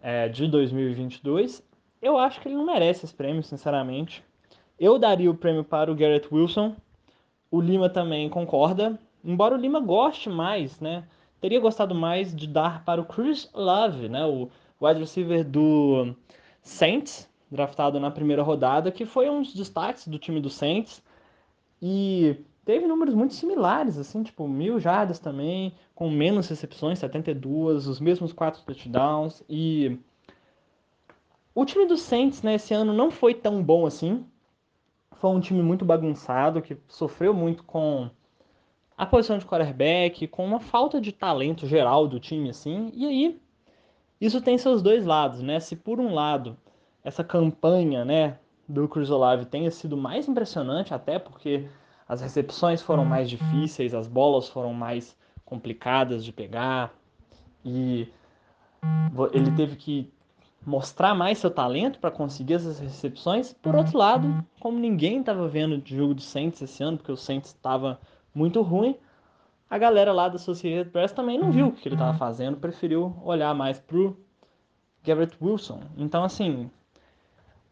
é, 0.00 0.28
de 0.28 0.46
2022, 0.46 1.62
eu 2.00 2.18
acho 2.18 2.40
que 2.40 2.48
ele 2.48 2.56
não 2.56 2.66
merece 2.66 3.06
esse 3.06 3.14
prêmio, 3.14 3.42
sinceramente. 3.42 4.22
Eu 4.78 4.98
daria 4.98 5.30
o 5.30 5.34
prêmio 5.34 5.64
para 5.64 5.90
o 5.90 5.94
Garrett 5.94 6.28
Wilson, 6.32 6.76
o 7.50 7.60
Lima 7.60 7.88
também 7.88 8.28
concorda, 8.28 8.98
embora 9.24 9.54
o 9.54 9.58
Lima 9.58 9.80
goste 9.80 10.28
mais, 10.28 10.78
né? 10.80 11.04
Teria 11.40 11.60
gostado 11.60 11.94
mais 11.94 12.34
de 12.34 12.46
dar 12.46 12.84
para 12.84 13.00
o 13.00 13.04
Chris 13.04 13.50
Love, 13.54 14.08
né? 14.08 14.26
O 14.26 14.50
wide 14.80 15.00
receiver 15.00 15.44
do 15.44 16.14
Saints, 16.62 17.28
draftado 17.50 18.00
na 18.00 18.10
primeira 18.10 18.42
rodada, 18.42 18.90
que 18.90 19.06
foi 19.06 19.30
um 19.30 19.42
dos 19.42 19.54
destaques 19.54 20.08
do 20.08 20.18
time 20.18 20.40
do 20.40 20.50
Saints. 20.50 21.02
E 21.80 22.36
teve 22.64 22.86
números 22.86 23.14
muito 23.14 23.34
similares, 23.34 23.98
assim, 23.98 24.22
tipo, 24.22 24.48
mil 24.48 24.80
jardas 24.80 25.18
também, 25.18 25.74
com 25.94 26.10
menos 26.10 26.48
recepções, 26.48 26.98
72, 26.98 27.86
os 27.86 28.00
mesmos 28.00 28.32
quatro 28.32 28.62
touchdowns, 28.62 29.42
e 29.48 29.98
o 31.54 31.64
time 31.64 31.86
do 31.86 31.96
Saints, 31.96 32.42
né, 32.42 32.54
esse 32.54 32.74
ano 32.74 32.92
não 32.92 33.10
foi 33.10 33.34
tão 33.34 33.62
bom 33.62 33.86
assim, 33.86 34.24
foi 35.12 35.30
um 35.30 35.40
time 35.40 35.62
muito 35.62 35.84
bagunçado, 35.84 36.62
que 36.62 36.76
sofreu 36.88 37.32
muito 37.32 37.62
com 37.64 38.10
a 38.96 39.06
posição 39.06 39.38
de 39.38 39.46
quarterback, 39.46 40.26
com 40.26 40.44
uma 40.44 40.60
falta 40.60 41.00
de 41.00 41.12
talento 41.12 41.66
geral 41.66 42.06
do 42.08 42.18
time, 42.18 42.50
assim, 42.50 42.90
e 42.94 43.06
aí 43.06 43.40
isso 44.20 44.40
tem 44.40 44.56
seus 44.56 44.82
dois 44.82 45.04
lados, 45.04 45.42
né, 45.42 45.60
se 45.60 45.76
por 45.76 46.00
um 46.00 46.14
lado 46.14 46.56
essa 47.02 47.22
campanha, 47.22 48.04
né, 48.04 48.38
do 48.66 48.88
Chris 48.88 49.10
Olave 49.10 49.44
tenha 49.44 49.70
sido 49.70 49.96
mais 49.96 50.26
impressionante, 50.26 50.94
até 50.94 51.18
porque 51.18 51.68
as 52.08 52.20
recepções 52.20 52.82
foram 52.82 53.04
mais 53.04 53.28
difíceis, 53.28 53.94
as 53.94 54.06
bolas 54.06 54.48
foram 54.48 54.72
mais 54.74 55.16
complicadas 55.44 56.24
de 56.24 56.32
pegar 56.32 56.92
e 57.64 58.08
ele 59.32 59.50
teve 59.52 59.76
que 59.76 60.12
mostrar 60.66 61.14
mais 61.14 61.38
seu 61.38 61.50
talento 61.50 61.98
para 61.98 62.10
conseguir 62.10 62.54
essas 62.54 62.78
recepções. 62.78 63.52
Por 63.52 63.74
outro 63.74 63.96
lado, 63.96 64.44
como 64.60 64.78
ninguém 64.78 65.20
estava 65.20 65.46
vendo 65.48 65.76
o 65.76 65.82
jogo 65.86 66.14
do 66.14 66.22
Saints 66.22 66.60
esse 66.62 66.82
ano, 66.82 66.96
porque 66.96 67.12
o 67.12 67.16
Saints 67.16 67.50
estava 67.50 68.00
muito 68.34 68.62
ruim, 68.62 68.96
a 69.68 69.78
galera 69.78 70.12
lá 70.12 70.28
da 70.28 70.36
Associated 70.36 70.90
Press 70.90 71.12
também 71.12 71.38
não 71.38 71.50
viu 71.50 71.68
o 71.68 71.72
que 71.72 71.88
ele 71.88 71.94
estava 71.94 72.16
fazendo, 72.16 72.56
preferiu 72.56 73.16
olhar 73.24 73.54
mais 73.54 73.78
pro 73.78 74.16
Garrett 75.02 75.36
Wilson. 75.40 75.80
Então, 75.96 76.22
assim, 76.22 76.70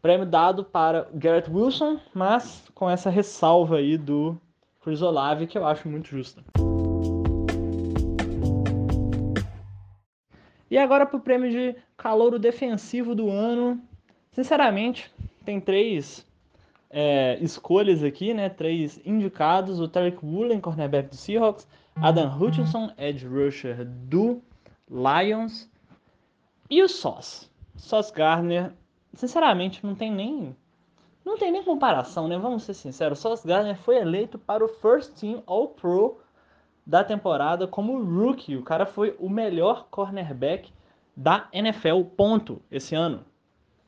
Prêmio 0.03 0.25
dado 0.25 0.65
para 0.65 1.07
Garrett 1.13 1.49
Wilson, 1.49 1.97
mas 2.13 2.69
com 2.75 2.89
essa 2.89 3.09
ressalva 3.09 3.77
aí 3.77 3.97
do 3.97 4.37
Chris 4.81 5.01
Olave, 5.01 5.47
que 5.47 5.57
eu 5.57 5.65
acho 5.65 5.87
muito 5.87 6.09
justa. 6.09 6.43
E 10.69 10.77
agora 10.77 11.05
para 11.05 11.15
o 11.15 11.21
prêmio 11.21 11.49
de 11.49 11.73
calouro 11.95 12.37
defensivo 12.37 13.15
do 13.15 13.29
ano. 13.29 13.81
Sinceramente, 14.33 15.09
tem 15.45 15.61
três 15.61 16.27
é, 16.89 17.37
escolhas 17.39 18.03
aqui, 18.03 18.33
né? 18.33 18.49
Três 18.49 18.99
indicados: 19.05 19.79
o 19.79 19.87
Tarek 19.87 20.17
Woolen, 20.21 20.59
cornerback 20.59 21.11
do 21.11 21.15
Seahawks, 21.15 21.65
Adam 21.95 22.27
Hutchinson, 22.27 22.91
edge 22.97 23.25
rusher 23.25 23.85
do 23.85 24.41
Lions, 24.91 25.71
e 26.69 26.83
o 26.83 26.89
Sauce. 26.89 27.49
Sauce 27.77 28.11
Gardner, 28.13 28.73
sinceramente, 29.13 29.85
não 29.85 29.95
tem 29.95 30.11
nem. 30.11 30.55
Não 31.25 31.37
tem 31.37 31.51
nem 31.51 31.63
comparação, 31.63 32.27
né? 32.27 32.37
Vamos 32.37 32.63
ser 32.63 32.73
sinceros. 32.73 33.19
Sauce 33.19 33.47
Gardner 33.47 33.77
foi 33.77 33.95
eleito 33.97 34.37
para 34.37 34.63
o 34.63 34.67
First 34.67 35.19
Team 35.19 35.41
All 35.45 35.69
Pro 35.69 36.19
da 36.85 37.03
temporada 37.03 37.65
como 37.65 38.03
rookie. 38.03 38.57
O 38.57 38.63
cara 38.63 38.85
foi 38.85 39.15
o 39.19 39.29
melhor 39.29 39.87
cornerback 39.89 40.71
da 41.15 41.47
NFL, 41.53 42.03
ponto, 42.17 42.61
esse 42.69 42.93
ano. 42.93 43.23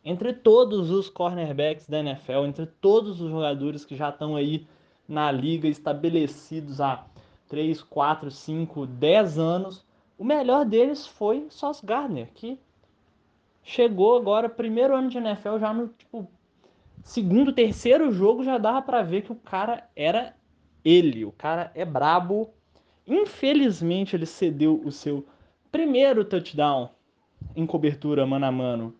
Entre 0.04 0.34
todos 0.34 0.92
os 0.92 1.10
cornerbacks 1.10 1.88
da 1.88 2.00
NFL, 2.00 2.46
entre 2.46 2.68
todos 2.68 3.20
os 3.20 3.30
jogadores 3.30 3.84
que 3.84 3.96
já 3.96 4.10
estão 4.10 4.36
aí 4.36 4.66
na 5.08 5.32
liga 5.32 5.68
estabelecidos 5.68 6.80
há 6.80 7.06
3, 7.48 7.82
4, 7.84 8.32
5, 8.32 8.86
10 8.88 9.40
anos, 9.40 9.86
o 10.18 10.24
melhor 10.24 10.66
deles 10.66 11.06
foi 11.06 11.48
Sauce 11.50 11.86
Gardner, 11.86 12.30
que 12.34 12.60
chegou 13.66 14.16
agora, 14.16 14.48
primeiro 14.48 14.96
ano 14.96 15.10
de 15.10 15.18
NFL, 15.18 15.58
já 15.58 15.74
no 15.74 15.88
tipo, 15.90 16.30
segundo, 17.04 17.52
terceiro 17.52 18.12
jogo, 18.12 18.44
já 18.44 18.60
dava 18.60 18.82
para 18.82 19.02
ver 19.02 19.24
que 19.24 19.32
o 19.32 19.36
cara 19.36 19.90
era 19.96 20.36
ele. 20.84 21.26
O 21.26 21.32
cara 21.32 21.72
é 21.74 21.84
brabo. 21.84 22.52
Infelizmente, 23.08 24.16
ele 24.16 24.28
cedeu 24.28 24.82
o 24.86 24.92
seu 24.92 25.26
primeiro 25.72 26.24
touchdown 26.24 26.90
em 27.56 27.66
cobertura 27.66 28.26
mano 28.26 28.46
a 28.46 28.52
mano 28.52 28.96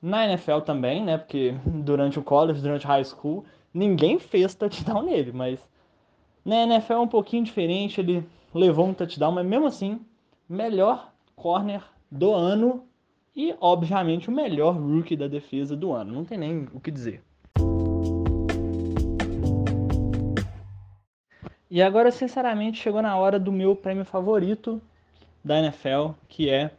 na 0.00 0.26
NFL 0.26 0.60
também, 0.60 1.02
né? 1.02 1.16
Porque 1.16 1.54
durante 1.64 2.18
o 2.18 2.22
college, 2.22 2.60
durante 2.60 2.86
high 2.86 3.04
school, 3.04 3.44
ninguém 3.72 4.18
fez 4.18 4.54
touchdown 4.54 5.02
nele, 5.02 5.32
mas 5.32 5.58
na 6.44 6.56
NFL 6.64 6.92
é 6.92 6.98
um 6.98 7.08
pouquinho 7.08 7.42
diferente, 7.42 8.00
ele 8.00 8.26
levou 8.54 8.86
um 8.86 8.92
touchdown, 8.92 9.32
mas 9.32 9.46
mesmo 9.46 9.66
assim, 9.66 9.98
melhor 10.46 11.10
corner 11.34 11.82
do 12.10 12.34
ano 12.34 12.84
e, 13.34 13.54
obviamente, 13.60 14.28
o 14.28 14.32
melhor 14.32 14.76
rookie 14.76 15.16
da 15.16 15.26
defesa 15.26 15.76
do 15.76 15.92
ano. 15.92 16.12
Não 16.12 16.24
tem 16.24 16.38
nem 16.38 16.68
o 16.72 16.80
que 16.80 16.90
dizer. 16.90 17.22
E 21.70 21.82
agora, 21.82 22.12
sinceramente, 22.12 22.80
chegou 22.80 23.02
na 23.02 23.16
hora 23.16 23.38
do 23.38 23.50
meu 23.50 23.74
prêmio 23.74 24.04
favorito 24.04 24.80
da 25.42 25.58
NFL, 25.58 26.10
que 26.28 26.48
é 26.48 26.70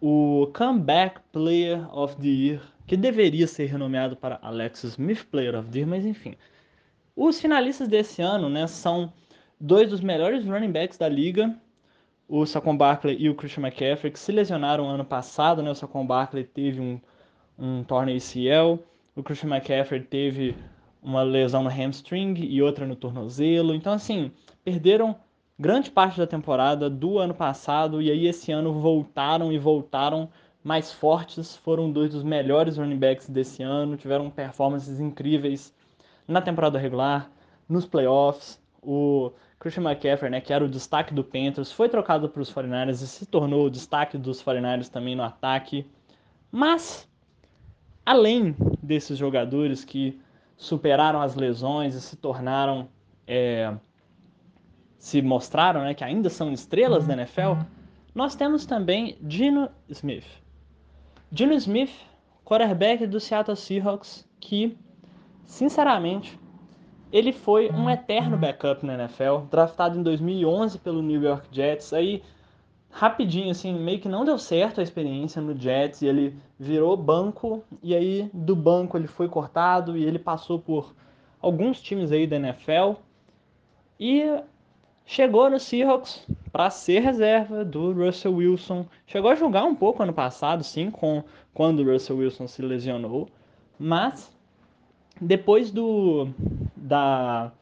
o 0.00 0.50
Comeback 0.52 1.20
Player 1.32 1.96
of 1.96 2.16
the 2.16 2.28
Year, 2.28 2.62
que 2.86 2.96
deveria 2.96 3.46
ser 3.46 3.66
renomeado 3.66 4.16
para 4.16 4.38
Alexis 4.42 4.92
Smith 4.92 5.24
Player 5.30 5.56
of 5.56 5.68
the 5.70 5.78
Year, 5.78 5.88
mas 5.88 6.04
enfim. 6.04 6.34
Os 7.14 7.40
finalistas 7.40 7.88
desse 7.88 8.20
ano 8.20 8.48
né, 8.48 8.66
são 8.66 9.12
dois 9.60 9.90
dos 9.90 10.00
melhores 10.00 10.44
running 10.44 10.72
backs 10.72 10.98
da 10.98 11.08
liga, 11.08 11.56
o 12.28 12.44
Saquon 12.44 12.76
Barkley 12.76 13.16
e 13.18 13.28
o 13.28 13.34
Christian 13.34 13.62
McCaffrey, 13.62 14.12
que 14.12 14.18
se 14.18 14.32
lesionaram 14.32 14.88
ano 14.88 15.04
passado. 15.04 15.62
Né? 15.62 15.70
O 15.70 15.74
Saquon 15.74 16.06
Barkley 16.06 16.44
teve 16.44 16.80
um, 16.80 17.00
um 17.58 17.84
torno 17.84 18.12
ACL, 18.12 18.80
o 19.14 19.22
Christian 19.22 19.50
McCaffrey 19.50 20.00
teve 20.00 20.56
uma 21.02 21.22
lesão 21.22 21.62
no 21.62 21.70
hamstring 21.70 22.34
e 22.36 22.60
outra 22.60 22.84
no 22.84 22.96
tornozelo. 22.96 23.74
Então, 23.74 23.92
assim, 23.92 24.32
perderam 24.64 25.16
grande 25.58 25.90
parte 25.90 26.18
da 26.18 26.26
temporada 26.26 26.90
do 26.90 27.18
ano 27.18 27.32
passado 27.32 28.02
e 28.02 28.10
aí 28.10 28.26
esse 28.26 28.52
ano 28.52 28.72
voltaram 28.72 29.52
e 29.52 29.58
voltaram 29.58 30.28
mais 30.62 30.92
fortes. 30.92 31.56
Foram 31.56 31.90
dois 31.90 32.10
dos 32.10 32.24
melhores 32.24 32.76
running 32.76 32.98
backs 32.98 33.28
desse 33.28 33.62
ano, 33.62 33.96
tiveram 33.96 34.28
performances 34.28 34.98
incríveis 34.98 35.72
na 36.26 36.42
temporada 36.42 36.78
regular, 36.78 37.30
nos 37.68 37.86
playoffs. 37.86 38.60
O 38.82 39.32
Christian 39.58 39.82
McCaffrey, 39.82 40.30
né, 40.30 40.40
que 40.40 40.52
era 40.52 40.64
o 40.64 40.68
destaque 40.68 41.14
do 41.14 41.24
Panthers, 41.24 41.72
foi 41.72 41.88
trocado 41.88 42.28
para 42.28 42.42
os 42.42 42.52
49ers 42.52 43.02
e 43.02 43.06
se 43.06 43.26
tornou 43.26 43.66
o 43.66 43.70
destaque 43.70 44.18
dos 44.18 44.42
49ers 44.42 44.88
também 44.88 45.16
no 45.16 45.22
ataque. 45.22 45.86
Mas, 46.50 47.08
além 48.04 48.54
desses 48.82 49.18
jogadores 49.18 49.84
que 49.84 50.20
superaram 50.56 51.20
as 51.20 51.34
lesões 51.34 51.94
e 51.94 52.00
se 52.00 52.16
tornaram, 52.16 52.88
é, 53.26 53.74
se 54.98 55.22
mostraram 55.22 55.82
né, 55.82 55.94
que 55.94 56.04
ainda 56.04 56.28
são 56.28 56.52
estrelas 56.52 57.06
da 57.06 57.14
NFL, 57.14 57.54
nós 58.14 58.34
temos 58.34 58.66
também 58.66 59.18
Dino 59.20 59.68
Smith. 59.88 60.26
Dino 61.30 61.54
Smith, 61.54 61.92
quarterback 62.44 63.06
do 63.06 63.18
Seattle 63.18 63.56
Seahawks, 63.56 64.26
que 64.40 64.78
Sinceramente, 65.46 66.38
ele 67.12 67.32
foi 67.32 67.70
um 67.70 67.88
eterno 67.88 68.36
backup 68.36 68.84
na 68.84 68.94
NFL, 68.94 69.46
draftado 69.50 69.98
em 69.98 70.02
2011 70.02 70.78
pelo 70.78 71.02
New 71.02 71.22
York 71.22 71.48
Jets. 71.50 71.92
Aí, 71.92 72.22
rapidinho, 72.90 73.50
assim, 73.50 73.72
meio 73.72 74.00
que 74.00 74.08
não 74.08 74.24
deu 74.24 74.38
certo 74.38 74.80
a 74.80 74.82
experiência 74.82 75.40
no 75.40 75.56
Jets 75.56 76.02
e 76.02 76.06
ele 76.06 76.36
virou 76.58 76.96
banco. 76.96 77.62
E 77.82 77.94
aí, 77.94 78.30
do 78.32 78.56
banco, 78.56 78.96
ele 78.96 79.06
foi 79.06 79.28
cortado 79.28 79.96
e 79.96 80.04
ele 80.04 80.18
passou 80.18 80.58
por 80.58 80.94
alguns 81.40 81.80
times 81.80 82.10
aí 82.10 82.26
da 82.26 82.36
NFL. 82.36 82.94
E 83.98 84.40
chegou 85.04 85.48
no 85.48 85.60
Seahawks 85.60 86.26
para 86.50 86.68
ser 86.70 87.00
reserva 87.00 87.64
do 87.64 87.92
Russell 87.92 88.34
Wilson. 88.34 88.86
Chegou 89.06 89.30
a 89.30 89.34
jogar 89.34 89.64
um 89.64 89.74
pouco 89.74 90.02
ano 90.02 90.12
passado, 90.12 90.64
sim, 90.64 90.90
com 90.90 91.22
quando 91.54 91.80
o 91.80 91.92
Russell 91.92 92.18
Wilson 92.18 92.46
se 92.46 92.60
lesionou, 92.60 93.28
mas 93.78 94.30
depois 95.20 95.70
do 95.70 96.28
da 96.86 97.52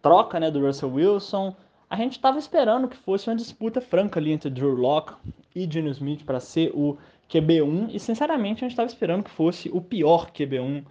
troca 0.00 0.38
né, 0.38 0.50
do 0.50 0.64
Russell 0.64 0.92
Wilson, 0.92 1.54
a 1.90 1.96
gente 1.96 2.12
estava 2.12 2.38
esperando 2.38 2.88
que 2.88 2.96
fosse 2.96 3.28
uma 3.28 3.36
disputa 3.36 3.80
franca 3.80 4.18
ali 4.18 4.32
entre 4.32 4.48
Drew 4.48 4.74
Locke 4.74 5.14
e 5.54 5.70
Geno 5.70 5.90
Smith 5.90 6.24
para 6.24 6.40
ser 6.40 6.70
o 6.74 6.96
QB1 7.28 7.90
e 7.92 7.98
sinceramente 7.98 8.58
a 8.58 8.68
gente 8.68 8.72
estava 8.72 8.88
esperando 8.88 9.24
que 9.24 9.30
fosse 9.30 9.68
o 9.70 9.80
pior 9.80 10.30
QB1 10.30 10.84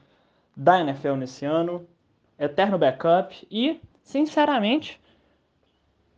da 0.56 0.80
NFL 0.82 1.14
nesse 1.14 1.46
ano, 1.46 1.88
eterno 2.38 2.78
backup 2.78 3.48
e 3.50 3.80
sinceramente 4.04 5.00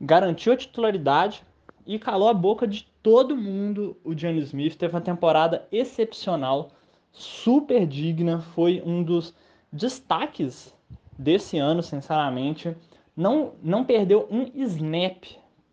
garantiu 0.01 0.53
a 0.53 0.57
titularidade 0.57 1.43
e 1.85 1.99
calou 1.99 2.29
a 2.29 2.33
boca 2.33 2.67
de 2.67 2.85
todo 3.01 3.37
mundo. 3.37 3.95
O 4.03 4.17
Geno 4.17 4.39
Smith 4.39 4.75
teve 4.75 4.95
uma 4.95 5.01
temporada 5.01 5.67
excepcional, 5.71 6.71
super 7.11 7.85
digna, 7.85 8.41
foi 8.41 8.81
um 8.85 9.03
dos 9.03 9.33
destaques 9.71 10.75
desse 11.23 11.57
ano, 11.57 11.81
sinceramente, 11.81 12.75
não, 13.15 13.53
não 13.63 13.85
perdeu 13.85 14.27
um 14.29 14.51
snap 14.53 15.23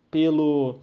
pelo 0.09 0.79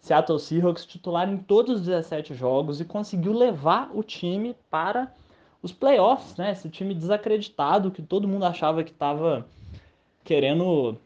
Seattle 0.00 0.38
Seahawks, 0.38 0.84
titular 0.86 1.28
em 1.28 1.38
todos 1.38 1.80
os 1.80 1.86
17 1.86 2.34
jogos 2.34 2.80
e 2.80 2.84
conseguiu 2.84 3.32
levar 3.32 3.90
o 3.94 4.02
time 4.02 4.54
para 4.70 5.12
os 5.62 5.72
playoffs, 5.72 6.36
né? 6.36 6.52
Esse 6.52 6.68
time 6.68 6.94
desacreditado 6.94 7.90
que 7.90 8.02
todo 8.02 8.28
mundo 8.28 8.44
achava 8.44 8.84
que 8.84 8.90
estava 8.90 9.46
querendo 10.24 10.96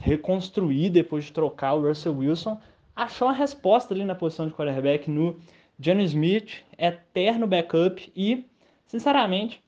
reconstruir 0.00 0.90
depois 0.90 1.24
de 1.24 1.32
trocar 1.32 1.74
o 1.74 1.88
Russell 1.88 2.16
Wilson, 2.16 2.60
achou 2.94 3.28
a 3.28 3.32
resposta 3.32 3.94
ali 3.94 4.04
na 4.04 4.14
posição 4.14 4.46
de 4.46 4.52
quarterback 4.52 5.10
no 5.10 5.36
Johnny 5.78 6.04
Smith, 6.04 6.62
eterno 6.78 7.46
backup 7.46 8.12
e, 8.14 8.44
sinceramente, 8.86 9.62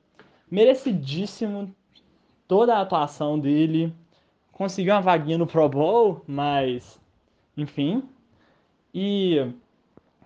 merecidíssimo 0.51 1.75
toda 2.49 2.77
a 2.77 2.81
atuação 2.81 3.39
dele. 3.39 3.93
Conseguiu 4.53 4.95
uma 4.95 5.01
vaguinha 5.01 5.39
no 5.39 5.47
Pro 5.47 5.69
Bowl, 5.69 6.23
mas 6.27 7.01
enfim. 7.57 8.03
E 8.95 9.53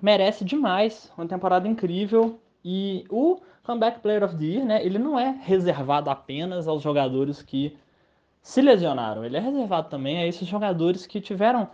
merece 0.00 0.44
demais, 0.44 1.12
uma 1.16 1.26
temporada 1.26 1.66
incrível. 1.66 2.38
E 2.64 3.04
o 3.08 3.40
Comeback 3.62 4.00
Player 4.00 4.22
of 4.22 4.36
the 4.36 4.44
Year, 4.44 4.64
né, 4.64 4.84
ele 4.84 4.98
não 4.98 5.18
é 5.18 5.30
reservado 5.42 6.10
apenas 6.10 6.68
aos 6.68 6.82
jogadores 6.82 7.42
que 7.42 7.76
se 8.42 8.60
lesionaram. 8.60 9.24
Ele 9.24 9.36
é 9.36 9.40
reservado 9.40 9.88
também 9.88 10.18
a 10.18 10.26
esses 10.26 10.46
jogadores 10.46 11.06
que 11.06 11.20
tiveram 11.20 11.68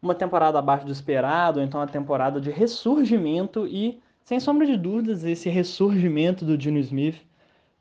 uma 0.00 0.14
temporada 0.14 0.58
abaixo 0.58 0.86
do 0.86 0.92
esperado, 0.92 1.58
ou 1.58 1.64
então 1.64 1.80
uma 1.80 1.86
temporada 1.86 2.40
de 2.40 2.50
ressurgimento 2.50 3.66
e, 3.66 4.00
sem 4.22 4.38
sombra 4.38 4.66
de 4.66 4.76
dúvidas, 4.76 5.24
esse 5.24 5.48
ressurgimento 5.48 6.44
do 6.44 6.60
Gene 6.60 6.80
Smith 6.80 7.16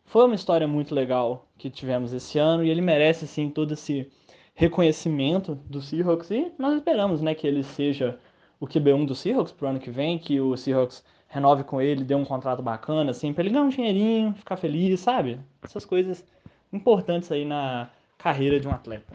foi 0.05 0.25
uma 0.25 0.35
história 0.35 0.67
muito 0.67 0.93
legal 0.93 1.47
que 1.57 1.69
tivemos 1.69 2.13
esse 2.13 2.37
ano 2.37 2.63
e 2.63 2.69
ele 2.69 2.81
merece 2.81 3.27
sim 3.27 3.49
todo 3.49 3.73
esse 3.73 4.09
reconhecimento 4.53 5.55
do 5.55 5.81
Seahawks 5.81 6.31
e 6.31 6.51
nós 6.57 6.75
esperamos, 6.75 7.21
né, 7.21 7.35
que 7.35 7.45
ele 7.45 7.63
seja 7.63 8.17
o 8.59 8.67
QB1 8.67 9.05
do 9.05 9.15
Seahawks 9.15 9.51
pro 9.51 9.67
ano 9.67 9.79
que 9.79 9.91
vem, 9.91 10.17
que 10.17 10.39
o 10.39 10.55
Seahawks 10.55 11.03
renove 11.27 11.63
com 11.65 11.81
ele, 11.81 12.05
dê 12.05 12.15
um 12.15 12.23
contrato 12.23 12.61
bacana, 12.61 13.11
assim, 13.11 13.33
para 13.33 13.43
ele 13.43 13.49
ganhar 13.51 13.65
um 13.65 13.69
dinheirinho, 13.69 14.33
ficar 14.35 14.55
feliz, 14.55 15.01
sabe? 15.01 15.39
Essas 15.61 15.83
coisas 15.83 16.23
importantes 16.71 17.31
aí 17.31 17.43
na 17.43 17.89
carreira 18.17 18.59
de 18.59 18.67
um 18.67 18.71
atleta. 18.71 19.13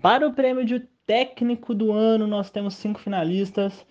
Para 0.00 0.28
o 0.28 0.32
prêmio 0.32 0.64
de 0.64 0.80
técnico 1.06 1.74
do 1.74 1.90
ano, 1.92 2.26
nós 2.26 2.50
temos 2.50 2.74
cinco 2.74 3.00
finalistas. 3.00 3.84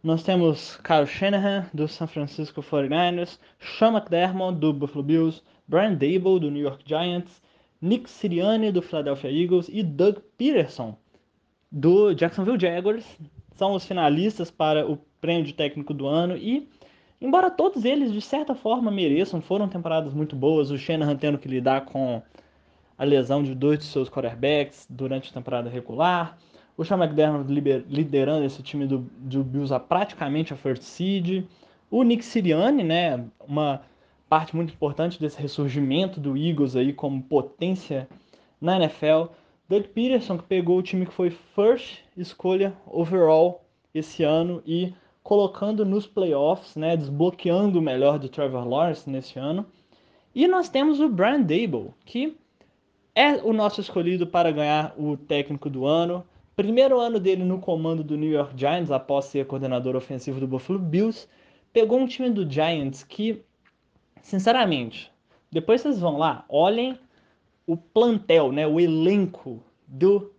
Nós 0.00 0.22
temos 0.22 0.76
Kyle 0.76 1.08
Shanahan, 1.08 1.66
do 1.74 1.88
San 1.88 2.06
Francisco 2.06 2.62
49ers, 2.62 3.36
Sean 3.58 3.96
McDermott, 3.96 4.56
do 4.56 4.72
Buffalo 4.72 5.02
Bills, 5.02 5.42
Brian 5.66 5.94
Dable, 5.94 6.38
do 6.38 6.52
New 6.52 6.62
York 6.62 6.84
Giants, 6.86 7.42
Nick 7.82 8.08
Sirianni, 8.08 8.70
do 8.70 8.80
Philadelphia 8.80 9.28
Eagles 9.28 9.68
e 9.68 9.82
Doug 9.82 10.18
Peterson, 10.36 10.96
do 11.70 12.14
Jacksonville 12.14 12.60
Jaguars. 12.60 13.04
São 13.56 13.72
os 13.72 13.84
finalistas 13.84 14.52
para 14.52 14.88
o 14.88 14.96
prêmio 15.20 15.44
de 15.44 15.52
técnico 15.52 15.92
do 15.92 16.06
ano 16.06 16.36
e, 16.36 16.68
embora 17.20 17.50
todos 17.50 17.84
eles 17.84 18.12
de 18.12 18.20
certa 18.20 18.54
forma 18.54 18.92
mereçam, 18.92 19.42
foram 19.42 19.68
temporadas 19.68 20.14
muito 20.14 20.36
boas, 20.36 20.70
o 20.70 20.78
Shanahan 20.78 21.16
tendo 21.16 21.38
que 21.38 21.48
lidar 21.48 21.86
com 21.86 22.22
a 22.96 23.02
lesão 23.02 23.42
de 23.42 23.52
dois 23.52 23.80
de 23.80 23.86
seus 23.86 24.08
quarterbacks 24.08 24.86
durante 24.88 25.30
a 25.30 25.34
temporada 25.34 25.68
regular, 25.68 26.38
o 26.78 26.84
Sean 26.84 26.96
McDermott 26.96 27.52
liderando 27.88 28.44
esse 28.46 28.62
time 28.62 28.86
do, 28.86 28.98
do 29.18 29.42
Bills 29.42 29.74
a 29.74 29.80
praticamente 29.80 30.54
a 30.54 30.56
first 30.56 30.84
seed. 30.84 31.44
O 31.90 32.04
Nick 32.04 32.24
Sirianni, 32.24 32.84
né, 32.84 33.24
uma 33.40 33.82
parte 34.28 34.54
muito 34.54 34.72
importante 34.72 35.18
desse 35.18 35.42
ressurgimento 35.42 36.20
do 36.20 36.36
Eagles 36.36 36.76
aí 36.76 36.92
como 36.92 37.20
potência 37.20 38.08
na 38.60 38.76
NFL. 38.76 39.32
Doug 39.68 39.86
Peterson, 39.86 40.38
que 40.38 40.44
pegou 40.44 40.78
o 40.78 40.82
time 40.82 41.04
que 41.04 41.12
foi 41.12 41.30
first 41.30 41.98
escolha 42.16 42.72
overall 42.86 43.64
esse 43.92 44.22
ano 44.22 44.62
e 44.64 44.94
colocando 45.20 45.84
nos 45.84 46.06
playoffs, 46.06 46.76
né, 46.76 46.96
desbloqueando 46.96 47.80
o 47.80 47.82
melhor 47.82 48.20
do 48.20 48.28
Trevor 48.28 48.66
Lawrence 48.66 49.10
nesse 49.10 49.36
ano. 49.36 49.66
E 50.32 50.46
nós 50.46 50.68
temos 50.68 51.00
o 51.00 51.08
Brian 51.08 51.40
Dable, 51.40 51.90
que 52.04 52.36
é 53.16 53.34
o 53.42 53.52
nosso 53.52 53.80
escolhido 53.80 54.28
para 54.28 54.52
ganhar 54.52 54.94
o 54.96 55.16
técnico 55.16 55.68
do 55.68 55.84
ano. 55.84 56.24
Primeiro 56.58 56.98
ano 56.98 57.20
dele 57.20 57.44
no 57.44 57.60
comando 57.60 58.02
do 58.02 58.16
New 58.16 58.32
York 58.32 58.52
Giants, 58.56 58.90
após 58.90 59.26
ser 59.26 59.46
coordenador 59.46 59.94
ofensivo 59.94 60.40
do 60.40 60.48
Buffalo 60.48 60.76
Bills. 60.76 61.28
Pegou 61.72 62.00
um 62.00 62.06
time 62.08 62.30
do 62.30 62.50
Giants 62.50 63.04
que, 63.04 63.44
sinceramente, 64.22 65.08
depois 65.52 65.80
vocês 65.80 66.00
vão 66.00 66.18
lá, 66.18 66.44
olhem 66.48 66.98
o 67.64 67.76
plantel, 67.76 68.50
né, 68.50 68.66
o 68.66 68.80
elenco 68.80 69.62
do 69.86 70.32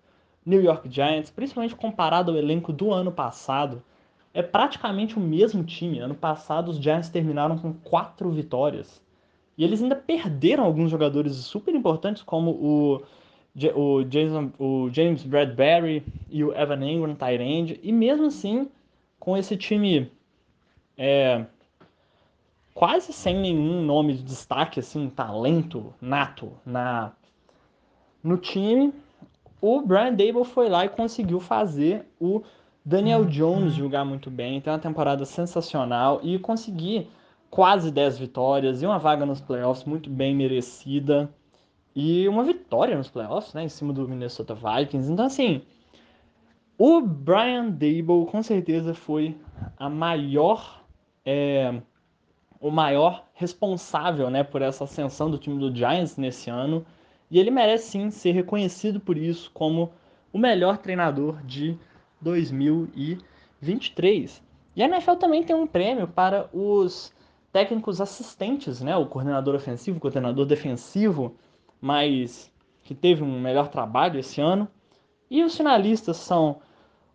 New 0.46 0.62
York 0.62 0.90
Giants, 0.94 1.32
principalmente 1.32 1.74
comparado 1.74 2.32
ao 2.34 2.38
elenco 2.38 2.74
do 2.74 2.92
ano 2.92 3.14
passado, 3.14 3.82
é 4.34 4.42
praticamente 4.42 5.18
o 5.18 5.22
mesmo 5.22 5.64
time. 5.64 6.00
Ano 6.00 6.16
passado 6.16 6.68
os 6.68 6.80
Giants 6.80 7.08
terminaram 7.08 7.58
com 7.58 7.72
quatro 7.72 8.30
vitórias. 8.30 9.02
E 9.58 9.64
eles 9.64 9.82
ainda 9.82 9.96
perderam 9.96 10.66
alguns 10.66 10.92
jogadores 10.92 11.34
super 11.38 11.74
importantes, 11.74 12.22
como 12.22 12.52
o, 12.52 13.04
o, 13.76 14.04
Jason, 14.04 14.52
o 14.58 14.90
James 14.92 15.24
Bradbury 15.24 16.04
e 16.30 16.44
o 16.44 16.54
Evan 16.54 16.86
Ingram, 16.86 17.16
Tyrande. 17.16 17.80
E 17.84 17.92
mesmo 17.92 18.28
assim, 18.28 18.70
com 19.20 19.38
esse 19.38 19.58
time 19.58 20.12
é, 20.98 21.46
quase 22.74 23.12
sem 23.12 23.38
nenhum 23.38 23.82
nome 23.84 24.14
de 24.14 24.24
destaque, 24.24 24.80
assim, 24.80 25.10
talento 25.10 25.94
nato 26.02 26.54
na, 26.66 27.12
no 28.24 28.38
time, 28.38 28.94
o 29.62 29.82
Brian 29.82 30.14
Dable 30.14 30.46
foi 30.46 30.70
lá 30.70 30.86
e 30.86 30.90
conseguiu 30.90 31.40
fazer 31.40 32.06
o 32.20 32.42
Daniel 32.86 33.26
Jones 33.26 33.74
jogar 33.74 34.06
muito 34.06 34.30
bem, 34.32 34.62
ter 34.62 34.70
uma 34.70 34.80
temporada 34.80 35.26
sensacional 35.26 36.22
e 36.24 36.40
conseguir 36.40 37.10
quase 37.50 37.92
10 37.92 38.18
vitórias 38.20 38.82
e 38.82 38.86
uma 38.86 39.00
vaga 39.00 39.26
nos 39.26 39.42
playoffs 39.42 39.84
muito 39.86 40.10
bem 40.10 40.36
merecida 40.36 41.30
e 41.96 42.28
uma 42.28 42.44
vitória 42.44 42.98
nos 42.98 43.10
playoffs, 43.10 43.54
né, 43.54 43.64
em 43.64 43.70
cima 43.70 43.94
do 43.94 44.08
Minnesota 44.08 44.56
Vikings. 44.56 45.12
Então, 45.12 45.26
assim, 45.26 45.62
o 46.78 47.02
Brian 47.02 47.70
Dable 47.70 48.26
com 48.30 48.42
certeza 48.42 48.94
foi 48.94 49.36
a 49.78 49.90
maior, 49.90 50.82
é, 51.26 51.82
o 52.60 52.72
maior 52.72 53.26
responsável, 53.34 54.30
né, 54.30 54.44
por 54.44 54.62
essa 54.62 54.86
ascensão 54.86 55.30
do 55.30 55.38
time 55.38 55.60
do 55.60 55.76
Giants 55.76 56.16
nesse 56.16 56.50
ano. 56.50 56.86
E 57.30 57.38
ele 57.40 57.52
merece 57.52 57.92
sim 57.92 58.10
ser 58.10 58.32
reconhecido 58.32 58.98
por 59.00 59.16
isso 59.18 59.52
como 59.54 59.92
o 60.32 60.40
melhor 60.40 60.78
treinador 60.78 61.44
de 61.44 61.78
2023. 62.22 64.42
E 64.76 64.84
a 64.84 64.86
NFL 64.86 65.16
também 65.16 65.44
tem 65.44 65.56
um 65.56 65.68
prêmio 65.68 66.08
para 66.08 66.50
os 66.54 67.14
técnicos 67.52 68.00
assistentes, 68.00 68.82
né? 68.82 68.96
O 68.96 69.06
coordenador 69.06 69.56
ofensivo, 69.56 69.98
o 69.98 70.02
coordenador 70.02 70.46
defensivo, 70.46 71.36
mas 71.82 72.52
que 72.84 72.96
teve 72.96 73.24
um 73.24 73.40
melhor 73.40 73.68
trabalho 73.68 74.20
esse 74.20 74.42
ano. 74.42 74.68
E 75.30 75.44
os 75.44 75.56
finalistas 75.56 76.18
são 76.18 76.62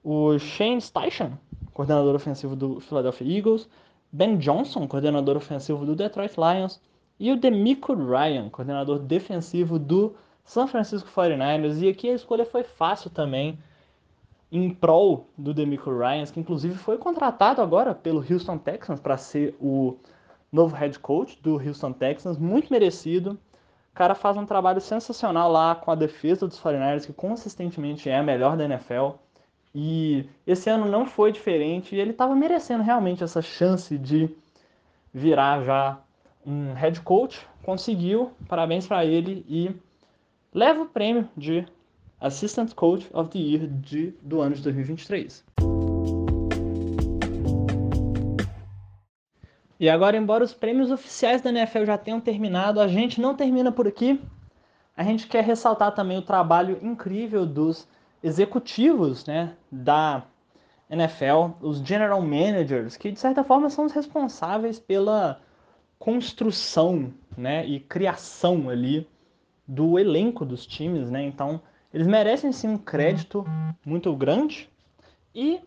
o 0.02 0.38
Shane 0.38 0.80
Steichen, 0.80 1.32
coordenador 1.72 2.14
ofensivo 2.14 2.54
do 2.54 2.80
Philadelphia 2.80 3.38
Eagles, 3.38 3.68
Ben 4.12 4.36
Johnson, 4.38 4.86
coordenador 4.86 5.36
ofensivo 5.36 5.84
do 5.84 5.96
Detroit 5.96 6.34
Lions, 6.36 6.80
e 7.18 7.32
o 7.32 7.36
Demico 7.36 7.94
Ryan, 7.94 8.48
coordenador 8.48 8.98
defensivo 9.00 9.78
do 9.78 10.14
San 10.44 10.66
Francisco 10.66 11.08
49ers. 11.10 11.82
E 11.82 11.88
aqui 11.88 12.08
a 12.08 12.14
escolha 12.14 12.44
foi 12.44 12.62
fácil 12.62 13.10
também, 13.10 13.58
em 14.52 14.70
prol 14.70 15.26
do 15.36 15.52
Demico 15.52 15.90
Ryan, 15.90 16.26
que 16.26 16.38
inclusive 16.38 16.76
foi 16.76 16.96
contratado 16.96 17.60
agora 17.60 17.94
pelo 17.94 18.18
Houston 18.18 18.58
Texans 18.58 19.00
para 19.00 19.16
ser 19.16 19.56
o 19.60 19.96
novo 20.52 20.76
head 20.76 20.96
coach 21.00 21.40
do 21.42 21.56
Houston 21.56 21.92
Texans, 21.92 22.38
muito 22.38 22.72
merecido. 22.72 23.36
O 23.94 23.96
cara 23.96 24.16
faz 24.16 24.36
um 24.36 24.44
trabalho 24.44 24.80
sensacional 24.80 25.48
lá 25.52 25.72
com 25.76 25.88
a 25.88 25.94
defesa 25.94 26.48
dos 26.48 26.60
49ers, 26.60 27.06
que 27.06 27.12
consistentemente 27.12 28.10
é 28.10 28.18
a 28.18 28.24
melhor 28.24 28.56
da 28.56 28.64
NFL. 28.64 29.10
E 29.72 30.28
esse 30.44 30.68
ano 30.68 30.90
não 30.90 31.06
foi 31.06 31.30
diferente, 31.30 31.94
e 31.94 32.00
ele 32.00 32.10
estava 32.10 32.34
merecendo 32.34 32.82
realmente 32.82 33.22
essa 33.22 33.40
chance 33.40 33.96
de 33.96 34.28
virar 35.12 35.62
já 35.62 36.00
um 36.44 36.72
head 36.72 37.00
coach, 37.02 37.46
conseguiu, 37.62 38.32
parabéns 38.48 38.84
para 38.84 39.04
ele 39.04 39.46
e 39.48 39.70
leva 40.52 40.82
o 40.82 40.86
prêmio 40.86 41.28
de 41.36 41.64
Assistant 42.20 42.74
Coach 42.74 43.08
of 43.12 43.30
the 43.30 43.38
Year 43.38 43.68
de, 43.68 44.12
do 44.20 44.40
ano 44.40 44.56
de 44.56 44.62
2023. 44.62 45.44
E 49.84 49.90
agora, 49.90 50.16
embora 50.16 50.42
os 50.42 50.54
prêmios 50.54 50.90
oficiais 50.90 51.42
da 51.42 51.50
NFL 51.50 51.84
já 51.84 51.98
tenham 51.98 52.18
terminado, 52.18 52.80
a 52.80 52.88
gente 52.88 53.20
não 53.20 53.34
termina 53.36 53.70
por 53.70 53.86
aqui. 53.86 54.18
A 54.96 55.04
gente 55.04 55.26
quer 55.26 55.44
ressaltar 55.44 55.94
também 55.94 56.16
o 56.16 56.22
trabalho 56.22 56.78
incrível 56.80 57.44
dos 57.44 57.86
executivos 58.22 59.26
né, 59.26 59.52
da 59.70 60.22
NFL, 60.88 61.50
os 61.60 61.80
general 61.80 62.22
managers, 62.22 62.96
que 62.96 63.12
de 63.12 63.20
certa 63.20 63.44
forma 63.44 63.68
são 63.68 63.84
os 63.84 63.92
responsáveis 63.92 64.80
pela 64.80 65.38
construção 65.98 67.12
né, 67.36 67.66
e 67.66 67.78
criação 67.78 68.70
ali 68.70 69.06
do 69.68 69.98
elenco 69.98 70.46
dos 70.46 70.66
times, 70.66 71.10
né? 71.10 71.22
Então, 71.22 71.60
eles 71.92 72.06
merecem 72.06 72.52
sim 72.52 72.68
um 72.68 72.78
crédito 72.78 73.44
muito 73.84 74.16
grande 74.16 74.66
e 75.34 75.60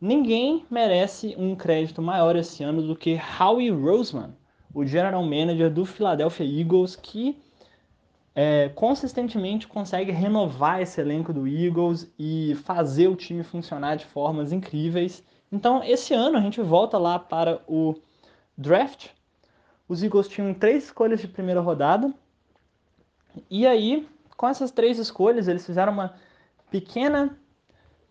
ninguém 0.00 0.64
merece 0.70 1.34
um 1.38 1.54
crédito 1.54 2.00
maior 2.02 2.36
esse 2.36 2.62
ano 2.62 2.82
do 2.82 2.96
que 2.96 3.20
Howie 3.38 3.70
Roseman, 3.70 4.34
o 4.74 4.84
general 4.84 5.22
manager 5.22 5.70
do 5.72 5.84
Philadelphia 5.84 6.44
Eagles, 6.44 6.96
que 6.96 7.36
é, 8.34 8.68
consistentemente 8.74 9.66
consegue 9.66 10.12
renovar 10.12 10.82
esse 10.82 11.00
elenco 11.00 11.32
do 11.32 11.46
Eagles 11.48 12.12
e 12.18 12.54
fazer 12.64 13.08
o 13.08 13.16
time 13.16 13.42
funcionar 13.42 13.96
de 13.96 14.04
formas 14.04 14.52
incríveis. 14.52 15.24
Então, 15.50 15.82
esse 15.82 16.12
ano 16.12 16.36
a 16.36 16.40
gente 16.40 16.60
volta 16.60 16.98
lá 16.98 17.18
para 17.18 17.62
o 17.66 17.94
draft 18.56 19.08
os 19.88 20.02
Eagles 20.02 20.28
tinham 20.28 20.52
três 20.52 20.84
escolhas 20.84 21.20
de 21.20 21.28
primeira 21.28 21.60
rodada. 21.60 22.12
E 23.48 23.66
aí, 23.66 24.08
com 24.36 24.48
essas 24.48 24.70
três 24.70 24.98
escolhas, 24.98 25.46
eles 25.46 25.64
fizeram 25.64 25.92
uma 25.92 26.14
pequena 26.70 27.38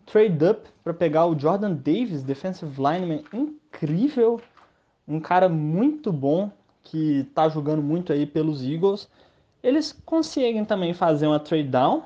trade-up 0.06 0.68
para 0.82 0.94
pegar 0.94 1.26
o 1.26 1.38
Jordan 1.38 1.74
Davis, 1.74 2.22
defensive 2.22 2.72
lineman 2.76 3.22
incrível, 3.32 4.40
um 5.06 5.20
cara 5.20 5.48
muito 5.48 6.12
bom 6.12 6.50
que 6.82 7.20
está 7.20 7.48
jogando 7.48 7.82
muito 7.82 8.12
aí 8.12 8.24
pelos 8.24 8.62
Eagles. 8.62 9.08
Eles 9.62 9.92
conseguem 10.04 10.64
também 10.64 10.94
fazer 10.94 11.26
uma 11.26 11.40
trade 11.40 11.68
down 11.68 12.04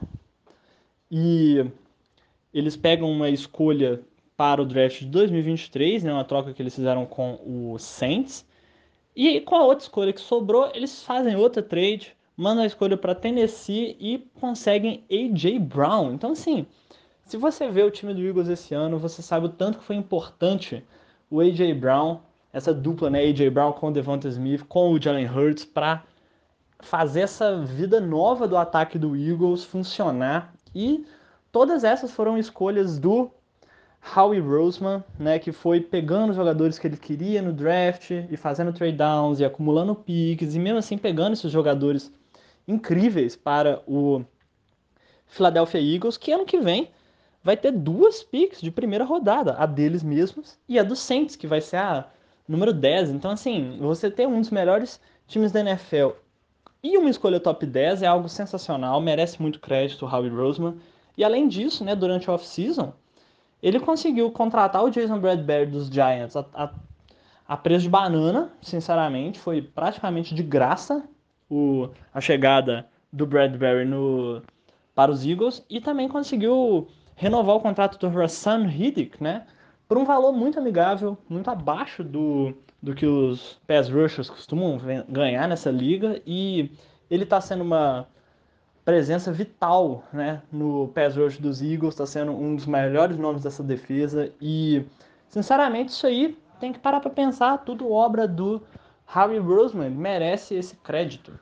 e 1.10 1.64
eles 2.52 2.76
pegam 2.76 3.10
uma 3.10 3.28
escolha 3.28 4.00
para 4.36 4.62
o 4.62 4.64
draft 4.64 5.00
de 5.00 5.06
2023, 5.06 6.02
né, 6.02 6.12
uma 6.12 6.24
troca 6.24 6.54
que 6.54 6.62
eles 6.62 6.74
fizeram 6.74 7.04
com 7.04 7.38
o 7.44 7.78
Saints. 7.78 8.46
E 9.14 9.40
com 9.42 9.56
a 9.56 9.64
outra 9.64 9.84
escolha 9.84 10.12
que 10.12 10.20
sobrou, 10.20 10.70
eles 10.74 11.02
fazem 11.02 11.36
outra 11.36 11.62
trade, 11.62 12.16
mandam 12.36 12.62
a 12.62 12.66
escolha 12.66 12.96
para 12.96 13.14
Tennessee 13.14 13.96
e 14.00 14.18
conseguem 14.40 15.04
AJ 15.10 15.58
Brown. 15.58 16.14
Então, 16.14 16.32
assim, 16.32 16.66
se 17.30 17.36
você 17.36 17.70
vê 17.70 17.84
o 17.84 17.92
time 17.92 18.12
do 18.12 18.20
Eagles 18.20 18.48
esse 18.48 18.74
ano, 18.74 18.98
você 18.98 19.22
sabe 19.22 19.46
o 19.46 19.50
tanto 19.50 19.78
que 19.78 19.84
foi 19.84 19.94
importante 19.94 20.84
o 21.30 21.38
AJ 21.38 21.74
Brown, 21.74 22.18
essa 22.52 22.74
dupla, 22.74 23.08
né, 23.08 23.20
AJ 23.20 23.50
Brown 23.50 23.72
com 23.72 23.86
o 23.86 23.92
Devonta 23.92 24.26
Smith, 24.26 24.64
com 24.64 24.90
o 24.90 25.00
Jalen 25.00 25.28
Hurts, 25.30 25.64
para 25.64 26.02
fazer 26.80 27.20
essa 27.20 27.56
vida 27.60 28.00
nova 28.00 28.48
do 28.48 28.56
ataque 28.56 28.98
do 28.98 29.14
Eagles 29.14 29.62
funcionar. 29.62 30.52
E 30.74 31.06
todas 31.52 31.84
essas 31.84 32.10
foram 32.10 32.36
escolhas 32.36 32.98
do 32.98 33.30
Howie 34.16 34.40
Roseman, 34.40 35.04
né, 35.16 35.38
que 35.38 35.52
foi 35.52 35.80
pegando 35.80 36.30
os 36.30 36.36
jogadores 36.36 36.80
que 36.80 36.88
ele 36.88 36.96
queria 36.96 37.40
no 37.40 37.52
draft 37.52 38.10
e 38.10 38.36
fazendo 38.36 38.72
trade 38.72 38.96
downs 38.96 39.38
e 39.38 39.44
acumulando 39.44 39.94
picks 39.94 40.56
e 40.56 40.58
mesmo 40.58 40.80
assim 40.80 40.98
pegando 40.98 41.34
esses 41.34 41.52
jogadores 41.52 42.12
incríveis 42.66 43.36
para 43.36 43.84
o 43.86 44.24
Philadelphia 45.28 45.80
Eagles, 45.80 46.16
que 46.16 46.32
ano 46.32 46.44
que 46.44 46.58
vem 46.58 46.90
vai 47.42 47.56
ter 47.56 47.72
duas 47.72 48.22
picks 48.22 48.60
de 48.60 48.70
primeira 48.70 49.04
rodada, 49.04 49.54
a 49.54 49.66
deles 49.66 50.02
mesmos 50.02 50.58
e 50.68 50.78
a 50.78 50.82
do 50.82 50.94
Saints, 50.94 51.36
que 51.36 51.46
vai 51.46 51.60
ser 51.60 51.76
a 51.76 52.06
número 52.46 52.72
10. 52.72 53.10
Então, 53.10 53.30
assim, 53.30 53.78
você 53.80 54.10
ter 54.10 54.26
um 54.26 54.40
dos 54.40 54.50
melhores 54.50 55.00
times 55.26 55.52
da 55.52 55.60
NFL 55.60 56.10
e 56.82 56.96
uma 56.96 57.10
escolha 57.10 57.38
top 57.38 57.66
10 57.66 58.02
é 58.02 58.06
algo 58.06 58.28
sensacional, 58.28 59.00
merece 59.00 59.40
muito 59.40 59.60
crédito 59.60 60.06
o 60.06 60.08
Howie 60.08 60.30
Roseman. 60.30 60.76
E 61.16 61.22
além 61.22 61.46
disso, 61.46 61.84
né, 61.84 61.94
durante 61.94 62.28
a 62.28 62.32
off-season, 62.32 62.92
ele 63.62 63.78
conseguiu 63.78 64.30
contratar 64.30 64.82
o 64.82 64.90
Jason 64.90 65.18
Bradbury 65.18 65.66
dos 65.66 65.88
Giants 65.88 66.36
a, 66.36 66.46
a, 66.54 66.70
a 67.46 67.56
preço 67.56 67.82
de 67.82 67.90
banana, 67.90 68.50
sinceramente. 68.62 69.38
Foi 69.38 69.60
praticamente 69.60 70.34
de 70.34 70.42
graça 70.42 71.04
o, 71.50 71.88
a 72.14 72.20
chegada 72.20 72.88
do 73.12 73.26
Bradbury 73.26 73.84
no 73.84 74.42
para 74.94 75.10
os 75.10 75.24
Eagles 75.24 75.64
e 75.68 75.80
também 75.80 76.08
conseguiu 76.08 76.88
renovar 77.20 77.54
o 77.54 77.60
contrato 77.60 77.98
do 77.98 78.08
Rassan 78.08 78.66
Riddick, 78.66 79.22
né? 79.22 79.46
Por 79.86 79.98
um 79.98 80.06
valor 80.06 80.32
muito 80.32 80.58
amigável, 80.58 81.18
muito 81.28 81.50
abaixo 81.50 82.02
do, 82.02 82.54
do 82.82 82.94
que 82.94 83.04
os 83.04 83.60
pass 83.66 83.90
rushers 83.90 84.30
costumam 84.30 84.80
ganhar 85.06 85.46
nessa 85.46 85.70
liga 85.70 86.22
e 86.26 86.72
ele 87.10 87.24
está 87.24 87.38
sendo 87.38 87.62
uma 87.62 88.06
presença 88.86 89.30
vital 89.30 90.02
né, 90.10 90.40
no 90.50 90.88
pass 90.94 91.14
rush 91.14 91.36
dos 91.36 91.60
Eagles, 91.60 91.92
está 91.92 92.06
sendo 92.06 92.32
um 92.32 92.56
dos 92.56 92.64
melhores 92.64 93.18
nomes 93.18 93.42
dessa 93.42 93.62
defesa 93.62 94.32
e, 94.40 94.86
sinceramente, 95.28 95.90
isso 95.90 96.06
aí 96.06 96.38
tem 96.58 96.72
que 96.72 96.78
parar 96.78 97.00
para 97.00 97.10
pensar, 97.10 97.58
tudo 97.58 97.92
obra 97.92 98.26
do 98.26 98.62
Harry 99.06 99.38
Roseman, 99.38 99.90
merece 99.90 100.54
esse 100.54 100.74
crédito. 100.76 101.38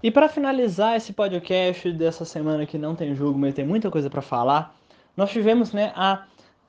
E 0.00 0.12
para 0.12 0.28
finalizar 0.28 0.96
esse 0.96 1.12
podcast 1.12 1.90
dessa 1.90 2.24
semana 2.24 2.64
que 2.64 2.78
não 2.78 2.94
tem 2.94 3.16
jogo, 3.16 3.36
mas 3.36 3.52
tem 3.52 3.66
muita 3.66 3.90
coisa 3.90 4.08
para 4.08 4.22
falar, 4.22 4.76
nós 5.16 5.30
tivemos 5.30 5.72
né, 5.72 5.92
a 5.96 6.24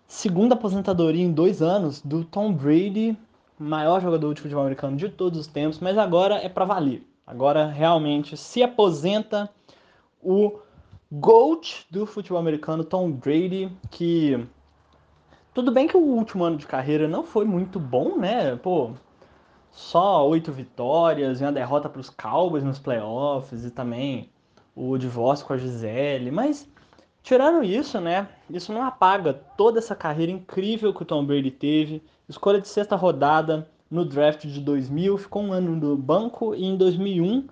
segunda 0.08 0.56
aposentadoria 0.56 1.24
em 1.24 1.32
dois 1.32 1.62
anos 1.62 2.02
do 2.02 2.24
Tom 2.24 2.52
Brady, 2.52 3.16
maior 3.60 4.02
jogador 4.02 4.34
de 4.34 4.42
futebol 4.42 4.64
americano 4.64 4.98
de 4.98 5.10
todos 5.10 5.40
os 5.40 5.46
tempos, 5.46 5.80
mas 5.80 5.96
agora 5.96 6.38
é 6.38 6.50
para 6.50 6.66
valer. 6.66 7.04
Agora 7.28 7.68
realmente 7.68 8.36
se 8.36 8.64
aposenta 8.64 9.48
o 10.24 10.58
GOAT 11.12 11.86
do 11.92 12.08
futebol 12.08 12.40
americano, 12.40 12.84
Tom 12.84 13.12
Brady, 13.12 13.72
que 13.92 14.44
tudo 15.54 15.72
bem 15.72 15.88
que 15.88 15.96
o 15.96 16.02
último 16.02 16.44
ano 16.44 16.58
de 16.58 16.66
carreira 16.66 17.08
não 17.08 17.24
foi 17.24 17.46
muito 17.46 17.80
bom, 17.80 18.18
né? 18.18 18.56
Pô, 18.56 18.94
só 19.80 20.28
oito 20.28 20.52
vitórias 20.52 21.40
e 21.40 21.44
uma 21.46 21.54
derrota 21.54 21.88
para 21.88 22.02
os 22.02 22.10
Cowboys 22.10 22.66
nos 22.66 22.78
playoffs 22.78 23.64
e 23.64 23.72
também 23.72 24.30
o 24.76 24.98
divórcio 24.98 25.46
com 25.48 25.54
a 25.54 25.58
Gisele. 25.58 26.30
Mas, 26.30 26.68
tirando 27.24 27.64
isso, 27.64 28.00
né? 28.02 28.28
Isso 28.50 28.74
não 28.74 28.84
apaga 28.84 29.34
toda 29.34 29.80
essa 29.80 29.96
carreira 29.96 30.34
incrível 30.34 30.94
que 30.94 31.02
o 31.02 31.06
Tom 31.06 31.24
Brady 31.24 31.50
teve. 31.50 32.04
Escolha 32.28 32.60
de 32.60 32.68
sexta 32.68 32.98
rodada 32.98 33.70
no 33.90 34.04
draft 34.04 34.46
de 34.46 34.60
2000, 34.60 35.18
ficou 35.18 35.44
um 35.44 35.54
ano 35.54 35.74
no 35.78 35.96
banco 35.96 36.54
e 36.54 36.66
em 36.66 36.76
2001 36.76 37.48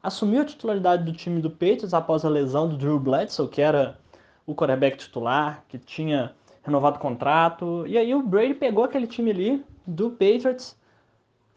assumiu 0.00 0.42
a 0.42 0.46
titularidade 0.46 1.04
do 1.04 1.12
time 1.12 1.42
do 1.42 1.50
Patriots 1.50 1.92
após 1.92 2.24
a 2.24 2.28
lesão 2.28 2.68
do 2.68 2.76
Drew 2.76 2.98
Bledsoe, 2.98 3.48
que 3.48 3.60
era 3.60 3.98
o 4.46 4.54
quarterback 4.54 4.98
titular, 4.98 5.64
que 5.68 5.78
tinha 5.78 6.32
renovado 6.62 6.96
o 6.96 7.00
contrato. 7.00 7.84
E 7.88 7.98
aí 7.98 8.14
o 8.14 8.22
Brady 8.22 8.54
pegou 8.54 8.84
aquele 8.84 9.08
time 9.08 9.32
ali 9.32 9.64
do 9.84 10.10
Patriots 10.10 10.80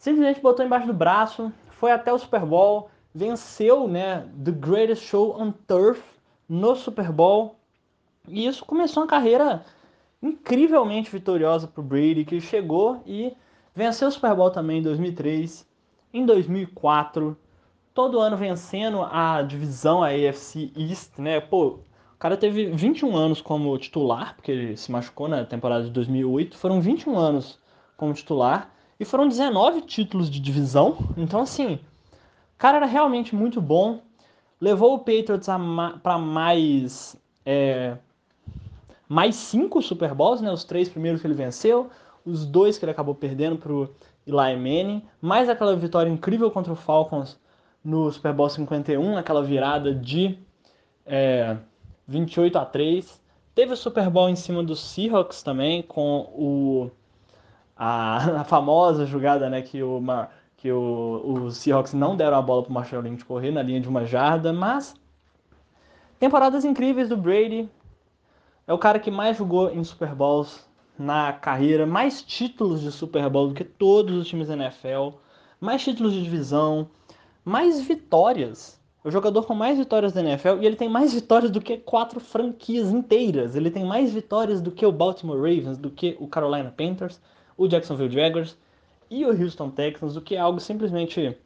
simplesmente 0.06 0.40
botou 0.40 0.64
embaixo 0.64 0.86
do 0.86 0.94
braço, 0.94 1.52
foi 1.72 1.92
até 1.92 2.14
o 2.14 2.20
Super 2.20 2.46
Bowl, 2.46 2.92
venceu, 3.14 3.88
né, 3.88 4.30
The 4.44 4.52
Greatest 4.52 5.04
Show 5.04 5.36
on 5.36 5.52
Turf 5.52 6.00
no 6.48 6.76
Super 6.76 7.12
Bowl. 7.12 7.56
E 8.28 8.46
isso 8.46 8.64
começou 8.64 9.02
uma 9.02 9.10
carreira 9.10 9.66
incrivelmente 10.22 11.10
vitoriosa 11.10 11.68
para 11.68 11.82
o 11.82 11.84
Brady, 11.84 12.24
que 12.24 12.40
chegou 12.40 13.02
e 13.04 13.36
venceu 13.74 14.08
o 14.08 14.12
Super 14.12 14.36
Bowl 14.36 14.52
também 14.52 14.78
em 14.78 14.84
2003, 14.84 15.68
em 16.14 16.24
2004, 16.24 17.36
todo 17.92 18.20
ano 18.20 18.38
vencendo 18.38 19.02
a 19.02 19.42
divisão 19.42 20.04
a 20.04 20.10
AFC 20.10 20.72
East, 20.78 21.18
né? 21.18 21.40
Pô, 21.40 21.80
o 22.14 22.20
cara 22.20 22.38
teve 22.38 22.68
21 22.68 23.18
anos 23.18 23.42
como 23.42 23.76
titular, 23.80 24.36
porque 24.36 24.52
ele 24.52 24.78
se 24.78 24.92
machucou 24.92 25.28
na 25.28 25.44
temporada 25.46 25.86
de 25.86 25.90
2008, 25.90 26.56
foram 26.60 26.80
21 26.80 27.18
anos 27.18 27.60
como 27.98 28.14
titular 28.14 28.75
e 29.00 29.06
foram 29.06 29.28
19 29.28 29.82
títulos 29.82 30.30
de 30.30 30.40
divisão. 30.40 30.98
Então, 31.18 31.42
assim, 31.42 31.76
o 31.76 32.58
cara 32.58 32.78
era 32.78 32.86
realmente 32.86 33.36
muito 33.36 33.62
bom. 33.62 34.02
Levou 34.60 34.94
o 34.96 35.00
Patriots 35.00 35.48
para 36.02 36.18
mais. 36.18 37.16
É, 37.46 37.98
mais 39.08 39.36
cinco 39.36 39.82
Super 39.82 40.14
Bowls, 40.14 40.42
né? 40.42 40.52
Os 40.52 40.64
três 40.64 40.90
primeiros 40.90 41.22
que 41.22 41.28
ele 41.28 41.34
venceu, 41.34 41.90
os 42.26 42.46
dois 42.46 42.78
que 42.78 42.86
ele 42.86 42.92
acabou 42.92 43.14
perdendo 43.14 43.58
para 43.58 43.72
o 43.72 43.90
Eli 44.26 44.56
Manning, 44.56 45.04
mais 45.22 45.48
aquela 45.48 45.76
vitória 45.76 46.10
incrível 46.10 46.50
contra 46.50 46.74
o 46.74 46.76
Falcons 46.76 47.38
no 47.84 48.12
Super 48.12 48.34
Bowl 48.34 48.50
51, 48.50 49.16
aquela 49.18 49.44
virada 49.44 49.94
de 49.94 50.40
é, 51.06 51.56
28 52.08 52.58
a 52.58 52.66
3. 52.66 53.22
Teve 53.54 53.74
o 53.74 53.78
Super 53.78 54.10
Bowl 54.10 54.28
em 54.28 54.36
cima 54.36 54.64
dos 54.64 54.80
Seahawks 54.80 55.44
também, 55.44 55.84
com 55.84 56.22
o 56.34 56.92
a, 57.76 58.42
a 58.42 58.44
famosa 58.44 59.06
jogada, 59.06 59.50
né, 59.50 59.62
que 59.62 59.82
o, 59.84 60.02
que 60.58 60.72
o, 60.72 61.44
os 61.46 61.58
Seahawks 61.58 61.94
não 61.94 62.16
deram 62.16 62.38
a 62.38 62.42
bola 62.42 62.64
para 62.64 62.72
o 62.72 62.74
Marshall 62.74 63.02
Lynch 63.02 63.26
correr 63.26 63.52
na 63.52 63.62
linha 63.62 63.82
de 63.82 63.90
uma 63.90 64.06
jarda, 64.06 64.54
mas 64.54 64.96
temporadas 66.20 66.66
incríveis 66.66 67.10
do 67.10 67.18
Brady. 67.18 67.70
É 68.68 68.74
o 68.74 68.80
cara 68.80 69.00
que 69.00 69.12
mais 69.12 69.38
jogou 69.38 69.70
em 69.70 69.84
Super 69.84 70.16
Bowls 70.16 70.66
na 70.98 71.34
carreira, 71.34 71.86
mais 71.86 72.22
títulos 72.22 72.82
de 72.82 72.92
Super 72.92 73.30
Bowl 73.30 73.50
do 73.50 73.54
que 73.54 73.64
todos 73.64 74.16
os 74.16 74.28
times 74.28 74.48
da 74.48 74.56
NFL, 74.56 75.18
mais 75.60 75.84
títulos 75.84 76.14
de 76.14 76.24
divisão, 76.24 76.90
mais 77.44 77.82
vitórias. 77.82 78.80
O 79.04 79.12
jogador 79.12 79.44
com 79.44 79.54
mais 79.54 79.78
vitórias 79.78 80.14
da 80.14 80.22
NFL 80.22 80.62
e 80.62 80.66
ele 80.66 80.76
tem 80.76 80.90
mais 80.90 81.14
vitórias 81.14 81.52
do 81.52 81.62
que 81.62 81.78
quatro 81.78 82.20
franquias 82.20 82.90
inteiras. 82.90 83.56
Ele 83.56 83.70
tem 83.70 83.86
mais 83.86 84.12
vitórias 84.12 84.62
do 84.62 84.72
que 84.72 84.86
o 84.86 84.92
Baltimore 84.92 85.38
Ravens, 85.38 85.78
do 85.78 85.92
que 85.92 86.18
o 86.20 86.28
Carolina 86.28 86.74
Panthers, 86.76 87.22
o 87.58 87.68
Jacksonville 87.68 88.14
Jaguars 88.14 88.58
e 89.10 89.26
o 89.26 89.30
Houston 89.30 89.70
Texans, 89.70 90.16
o 90.16 90.22
que 90.22 90.36
é 90.36 90.40
algo 90.40 90.60
simplesmente 90.60 91.38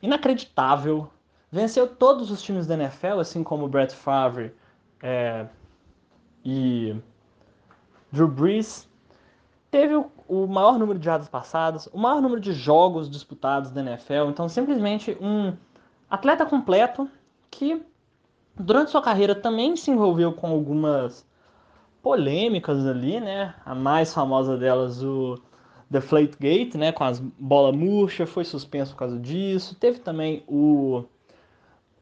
inacreditável. 0.00 1.08
Venceu 1.50 1.86
todos 1.86 2.30
os 2.30 2.42
times 2.42 2.66
da 2.66 2.74
NFL, 2.74 3.20
assim 3.20 3.42
como 3.42 3.64
o 3.64 3.68
Brett 3.68 3.94
Favre 3.94 4.52
é, 5.02 5.46
e 6.44 6.94
Drew 8.12 8.28
Brees. 8.28 8.88
Teve 9.70 9.94
o, 10.28 10.46
maior 10.46 10.78
número 10.78 10.98
de 10.98 11.04
jardas 11.04 11.28
passadas, 11.28 11.86
o 11.92 11.98
maior 11.98 12.20
número 12.22 12.40
de 12.40 12.52
jogos 12.52 13.10
disputados 13.10 13.70
da 13.70 13.80
NFL. 13.80 14.30
Então, 14.30 14.48
simplesmente 14.48 15.16
um 15.20 15.56
atleta 16.08 16.46
completo 16.46 17.10
que 17.50 17.82
durante 18.54 18.90
sua 18.90 19.02
carreira 19.02 19.34
também 19.34 19.76
se 19.76 19.90
envolveu 19.90 20.32
com 20.32 20.48
algumas 20.48 21.26
polêmicas 22.06 22.86
ali, 22.86 23.18
né? 23.18 23.52
A 23.64 23.74
mais 23.74 24.14
famosa 24.14 24.56
delas, 24.56 25.02
o 25.02 25.36
Deflategate, 25.90 26.78
né? 26.78 26.92
Com 26.92 27.02
as 27.02 27.18
bola 27.18 27.72
murcha, 27.72 28.24
foi 28.24 28.44
suspenso 28.44 28.92
por 28.92 28.98
causa 28.98 29.18
disso. 29.18 29.74
Teve 29.74 29.98
também 29.98 30.44
o, 30.46 31.02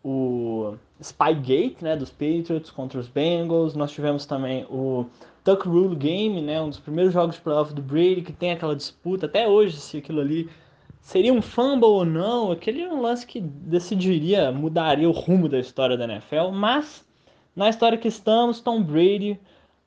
o 0.04 0.74
Spygate, 1.02 1.78
né? 1.80 1.96
Dos 1.96 2.10
Patriots 2.10 2.70
contra 2.70 3.00
os 3.00 3.08
Bengals. 3.08 3.74
Nós 3.74 3.92
tivemos 3.92 4.26
também 4.26 4.66
o 4.68 5.06
Tuck 5.42 5.66
Rule 5.66 5.96
Game, 5.96 6.42
né? 6.42 6.60
Um 6.60 6.68
dos 6.68 6.80
primeiros 6.80 7.14
jogos 7.14 7.36
de 7.36 7.40
playoff 7.40 7.72
do 7.72 7.80
Brady, 7.80 8.20
que 8.20 8.32
tem 8.34 8.52
aquela 8.52 8.76
disputa 8.76 9.24
até 9.24 9.48
hoje 9.48 9.78
se 9.78 9.96
aquilo 9.96 10.20
ali 10.20 10.50
seria 11.00 11.32
um 11.32 11.40
fumble 11.40 11.88
ou 11.88 12.04
não. 12.04 12.52
Aquele 12.52 12.82
é 12.82 12.92
um 12.92 13.00
lance 13.00 13.26
que 13.26 13.40
decidiria, 13.40 14.52
mudaria 14.52 15.08
o 15.08 15.12
rumo 15.12 15.48
da 15.48 15.58
história 15.58 15.96
da 15.96 16.04
NFL. 16.04 16.50
Mas, 16.52 17.02
na 17.56 17.70
história 17.70 17.96
que 17.96 18.08
estamos, 18.08 18.60
Tom 18.60 18.82
Brady 18.82 19.40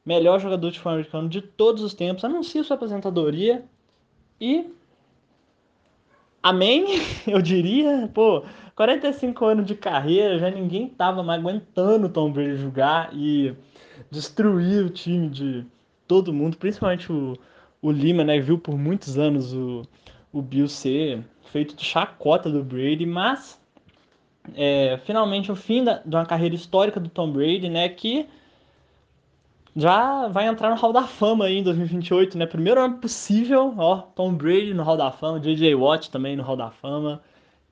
melhor 0.07 0.39
jogador 0.39 0.71
de 0.71 0.77
futebol 0.77 0.93
americano 0.93 1.27
de 1.27 1.41
todos 1.41 1.83
os 1.83 1.93
tempos, 1.93 2.23
anuncia 2.23 2.63
sua 2.63 2.77
aposentadoria 2.77 3.65
e. 4.39 4.65
Amém, 6.41 6.85
eu 7.27 7.41
diria. 7.41 8.09
Pô, 8.13 8.45
45 8.73 9.45
anos 9.45 9.65
de 9.65 9.75
carreira, 9.75 10.39
já 10.39 10.49
ninguém 10.49 10.87
tava 10.87 11.21
mais 11.21 11.41
aguentando 11.41 12.07
o 12.07 12.09
Tom 12.09 12.31
Brady 12.31 12.55
jogar 12.55 13.09
e 13.13 13.53
destruir 14.09 14.85
o 14.85 14.89
time 14.89 15.27
de 15.27 15.65
todo 16.07 16.33
mundo, 16.33 16.55
principalmente 16.55 17.11
o, 17.11 17.37
o 17.81 17.91
Lima, 17.91 18.23
né? 18.23 18.39
Viu 18.39 18.57
por 18.57 18.77
muitos 18.77 19.17
anos 19.17 19.53
o, 19.53 19.81
o 20.31 20.41
Bill 20.41 20.69
ser 20.69 21.21
feito 21.51 21.75
de 21.75 21.83
chacota 21.83 22.49
do 22.49 22.63
Brady, 22.63 23.05
mas 23.05 23.59
é, 24.55 24.97
finalmente 25.05 25.51
o 25.51 25.55
fim 25.55 25.83
da, 25.83 26.01
de 26.05 26.15
uma 26.15 26.25
carreira 26.25 26.55
histórica 26.55 26.97
do 26.97 27.09
Tom 27.09 27.29
Brady, 27.29 27.67
né? 27.67 27.89
Que 27.89 28.25
já 29.77 30.27
vai 30.27 30.47
entrar 30.47 30.71
no 30.71 30.75
Hall 30.75 30.91
da 30.91 31.03
Fama 31.03 31.45
aí 31.45 31.59
em 31.59 31.63
2028, 31.63 32.35
né? 32.35 32.47
Primeiro 32.47 32.81
ano 32.81 32.97
possível, 32.97 33.75
ó, 33.77 33.97
Tom 34.15 34.33
Brady 34.33 34.73
no 34.73 34.81
Hall 34.81 34.97
da 34.97 35.11
Fama, 35.11 35.39
J.J. 35.39 35.75
Watt 35.75 36.09
também 36.09 36.35
no 36.35 36.41
Hall 36.41 36.57
da 36.57 36.71
Fama. 36.71 37.21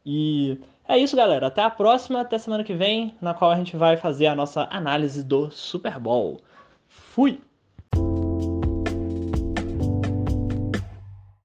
E 0.06 0.60
é 0.88 1.00
isso, 1.00 1.16
galera. 1.16 1.48
Até 1.48 1.64
a 1.64 1.70
próxima, 1.70 2.22
até 2.22 2.38
semana 2.38 2.64
que 2.64 2.76
vem, 2.76 3.16
na 3.20 3.34
qual 3.34 3.50
a 3.50 3.56
gente 3.56 3.76
vai 3.76 3.98
fazer 3.98 4.28
a 4.28 4.36
nossa 4.36 4.68
análise 4.70 5.24
do 5.24 5.50
Super 5.50 6.00
Bowl. 6.00 6.40
Fui! 6.88 7.42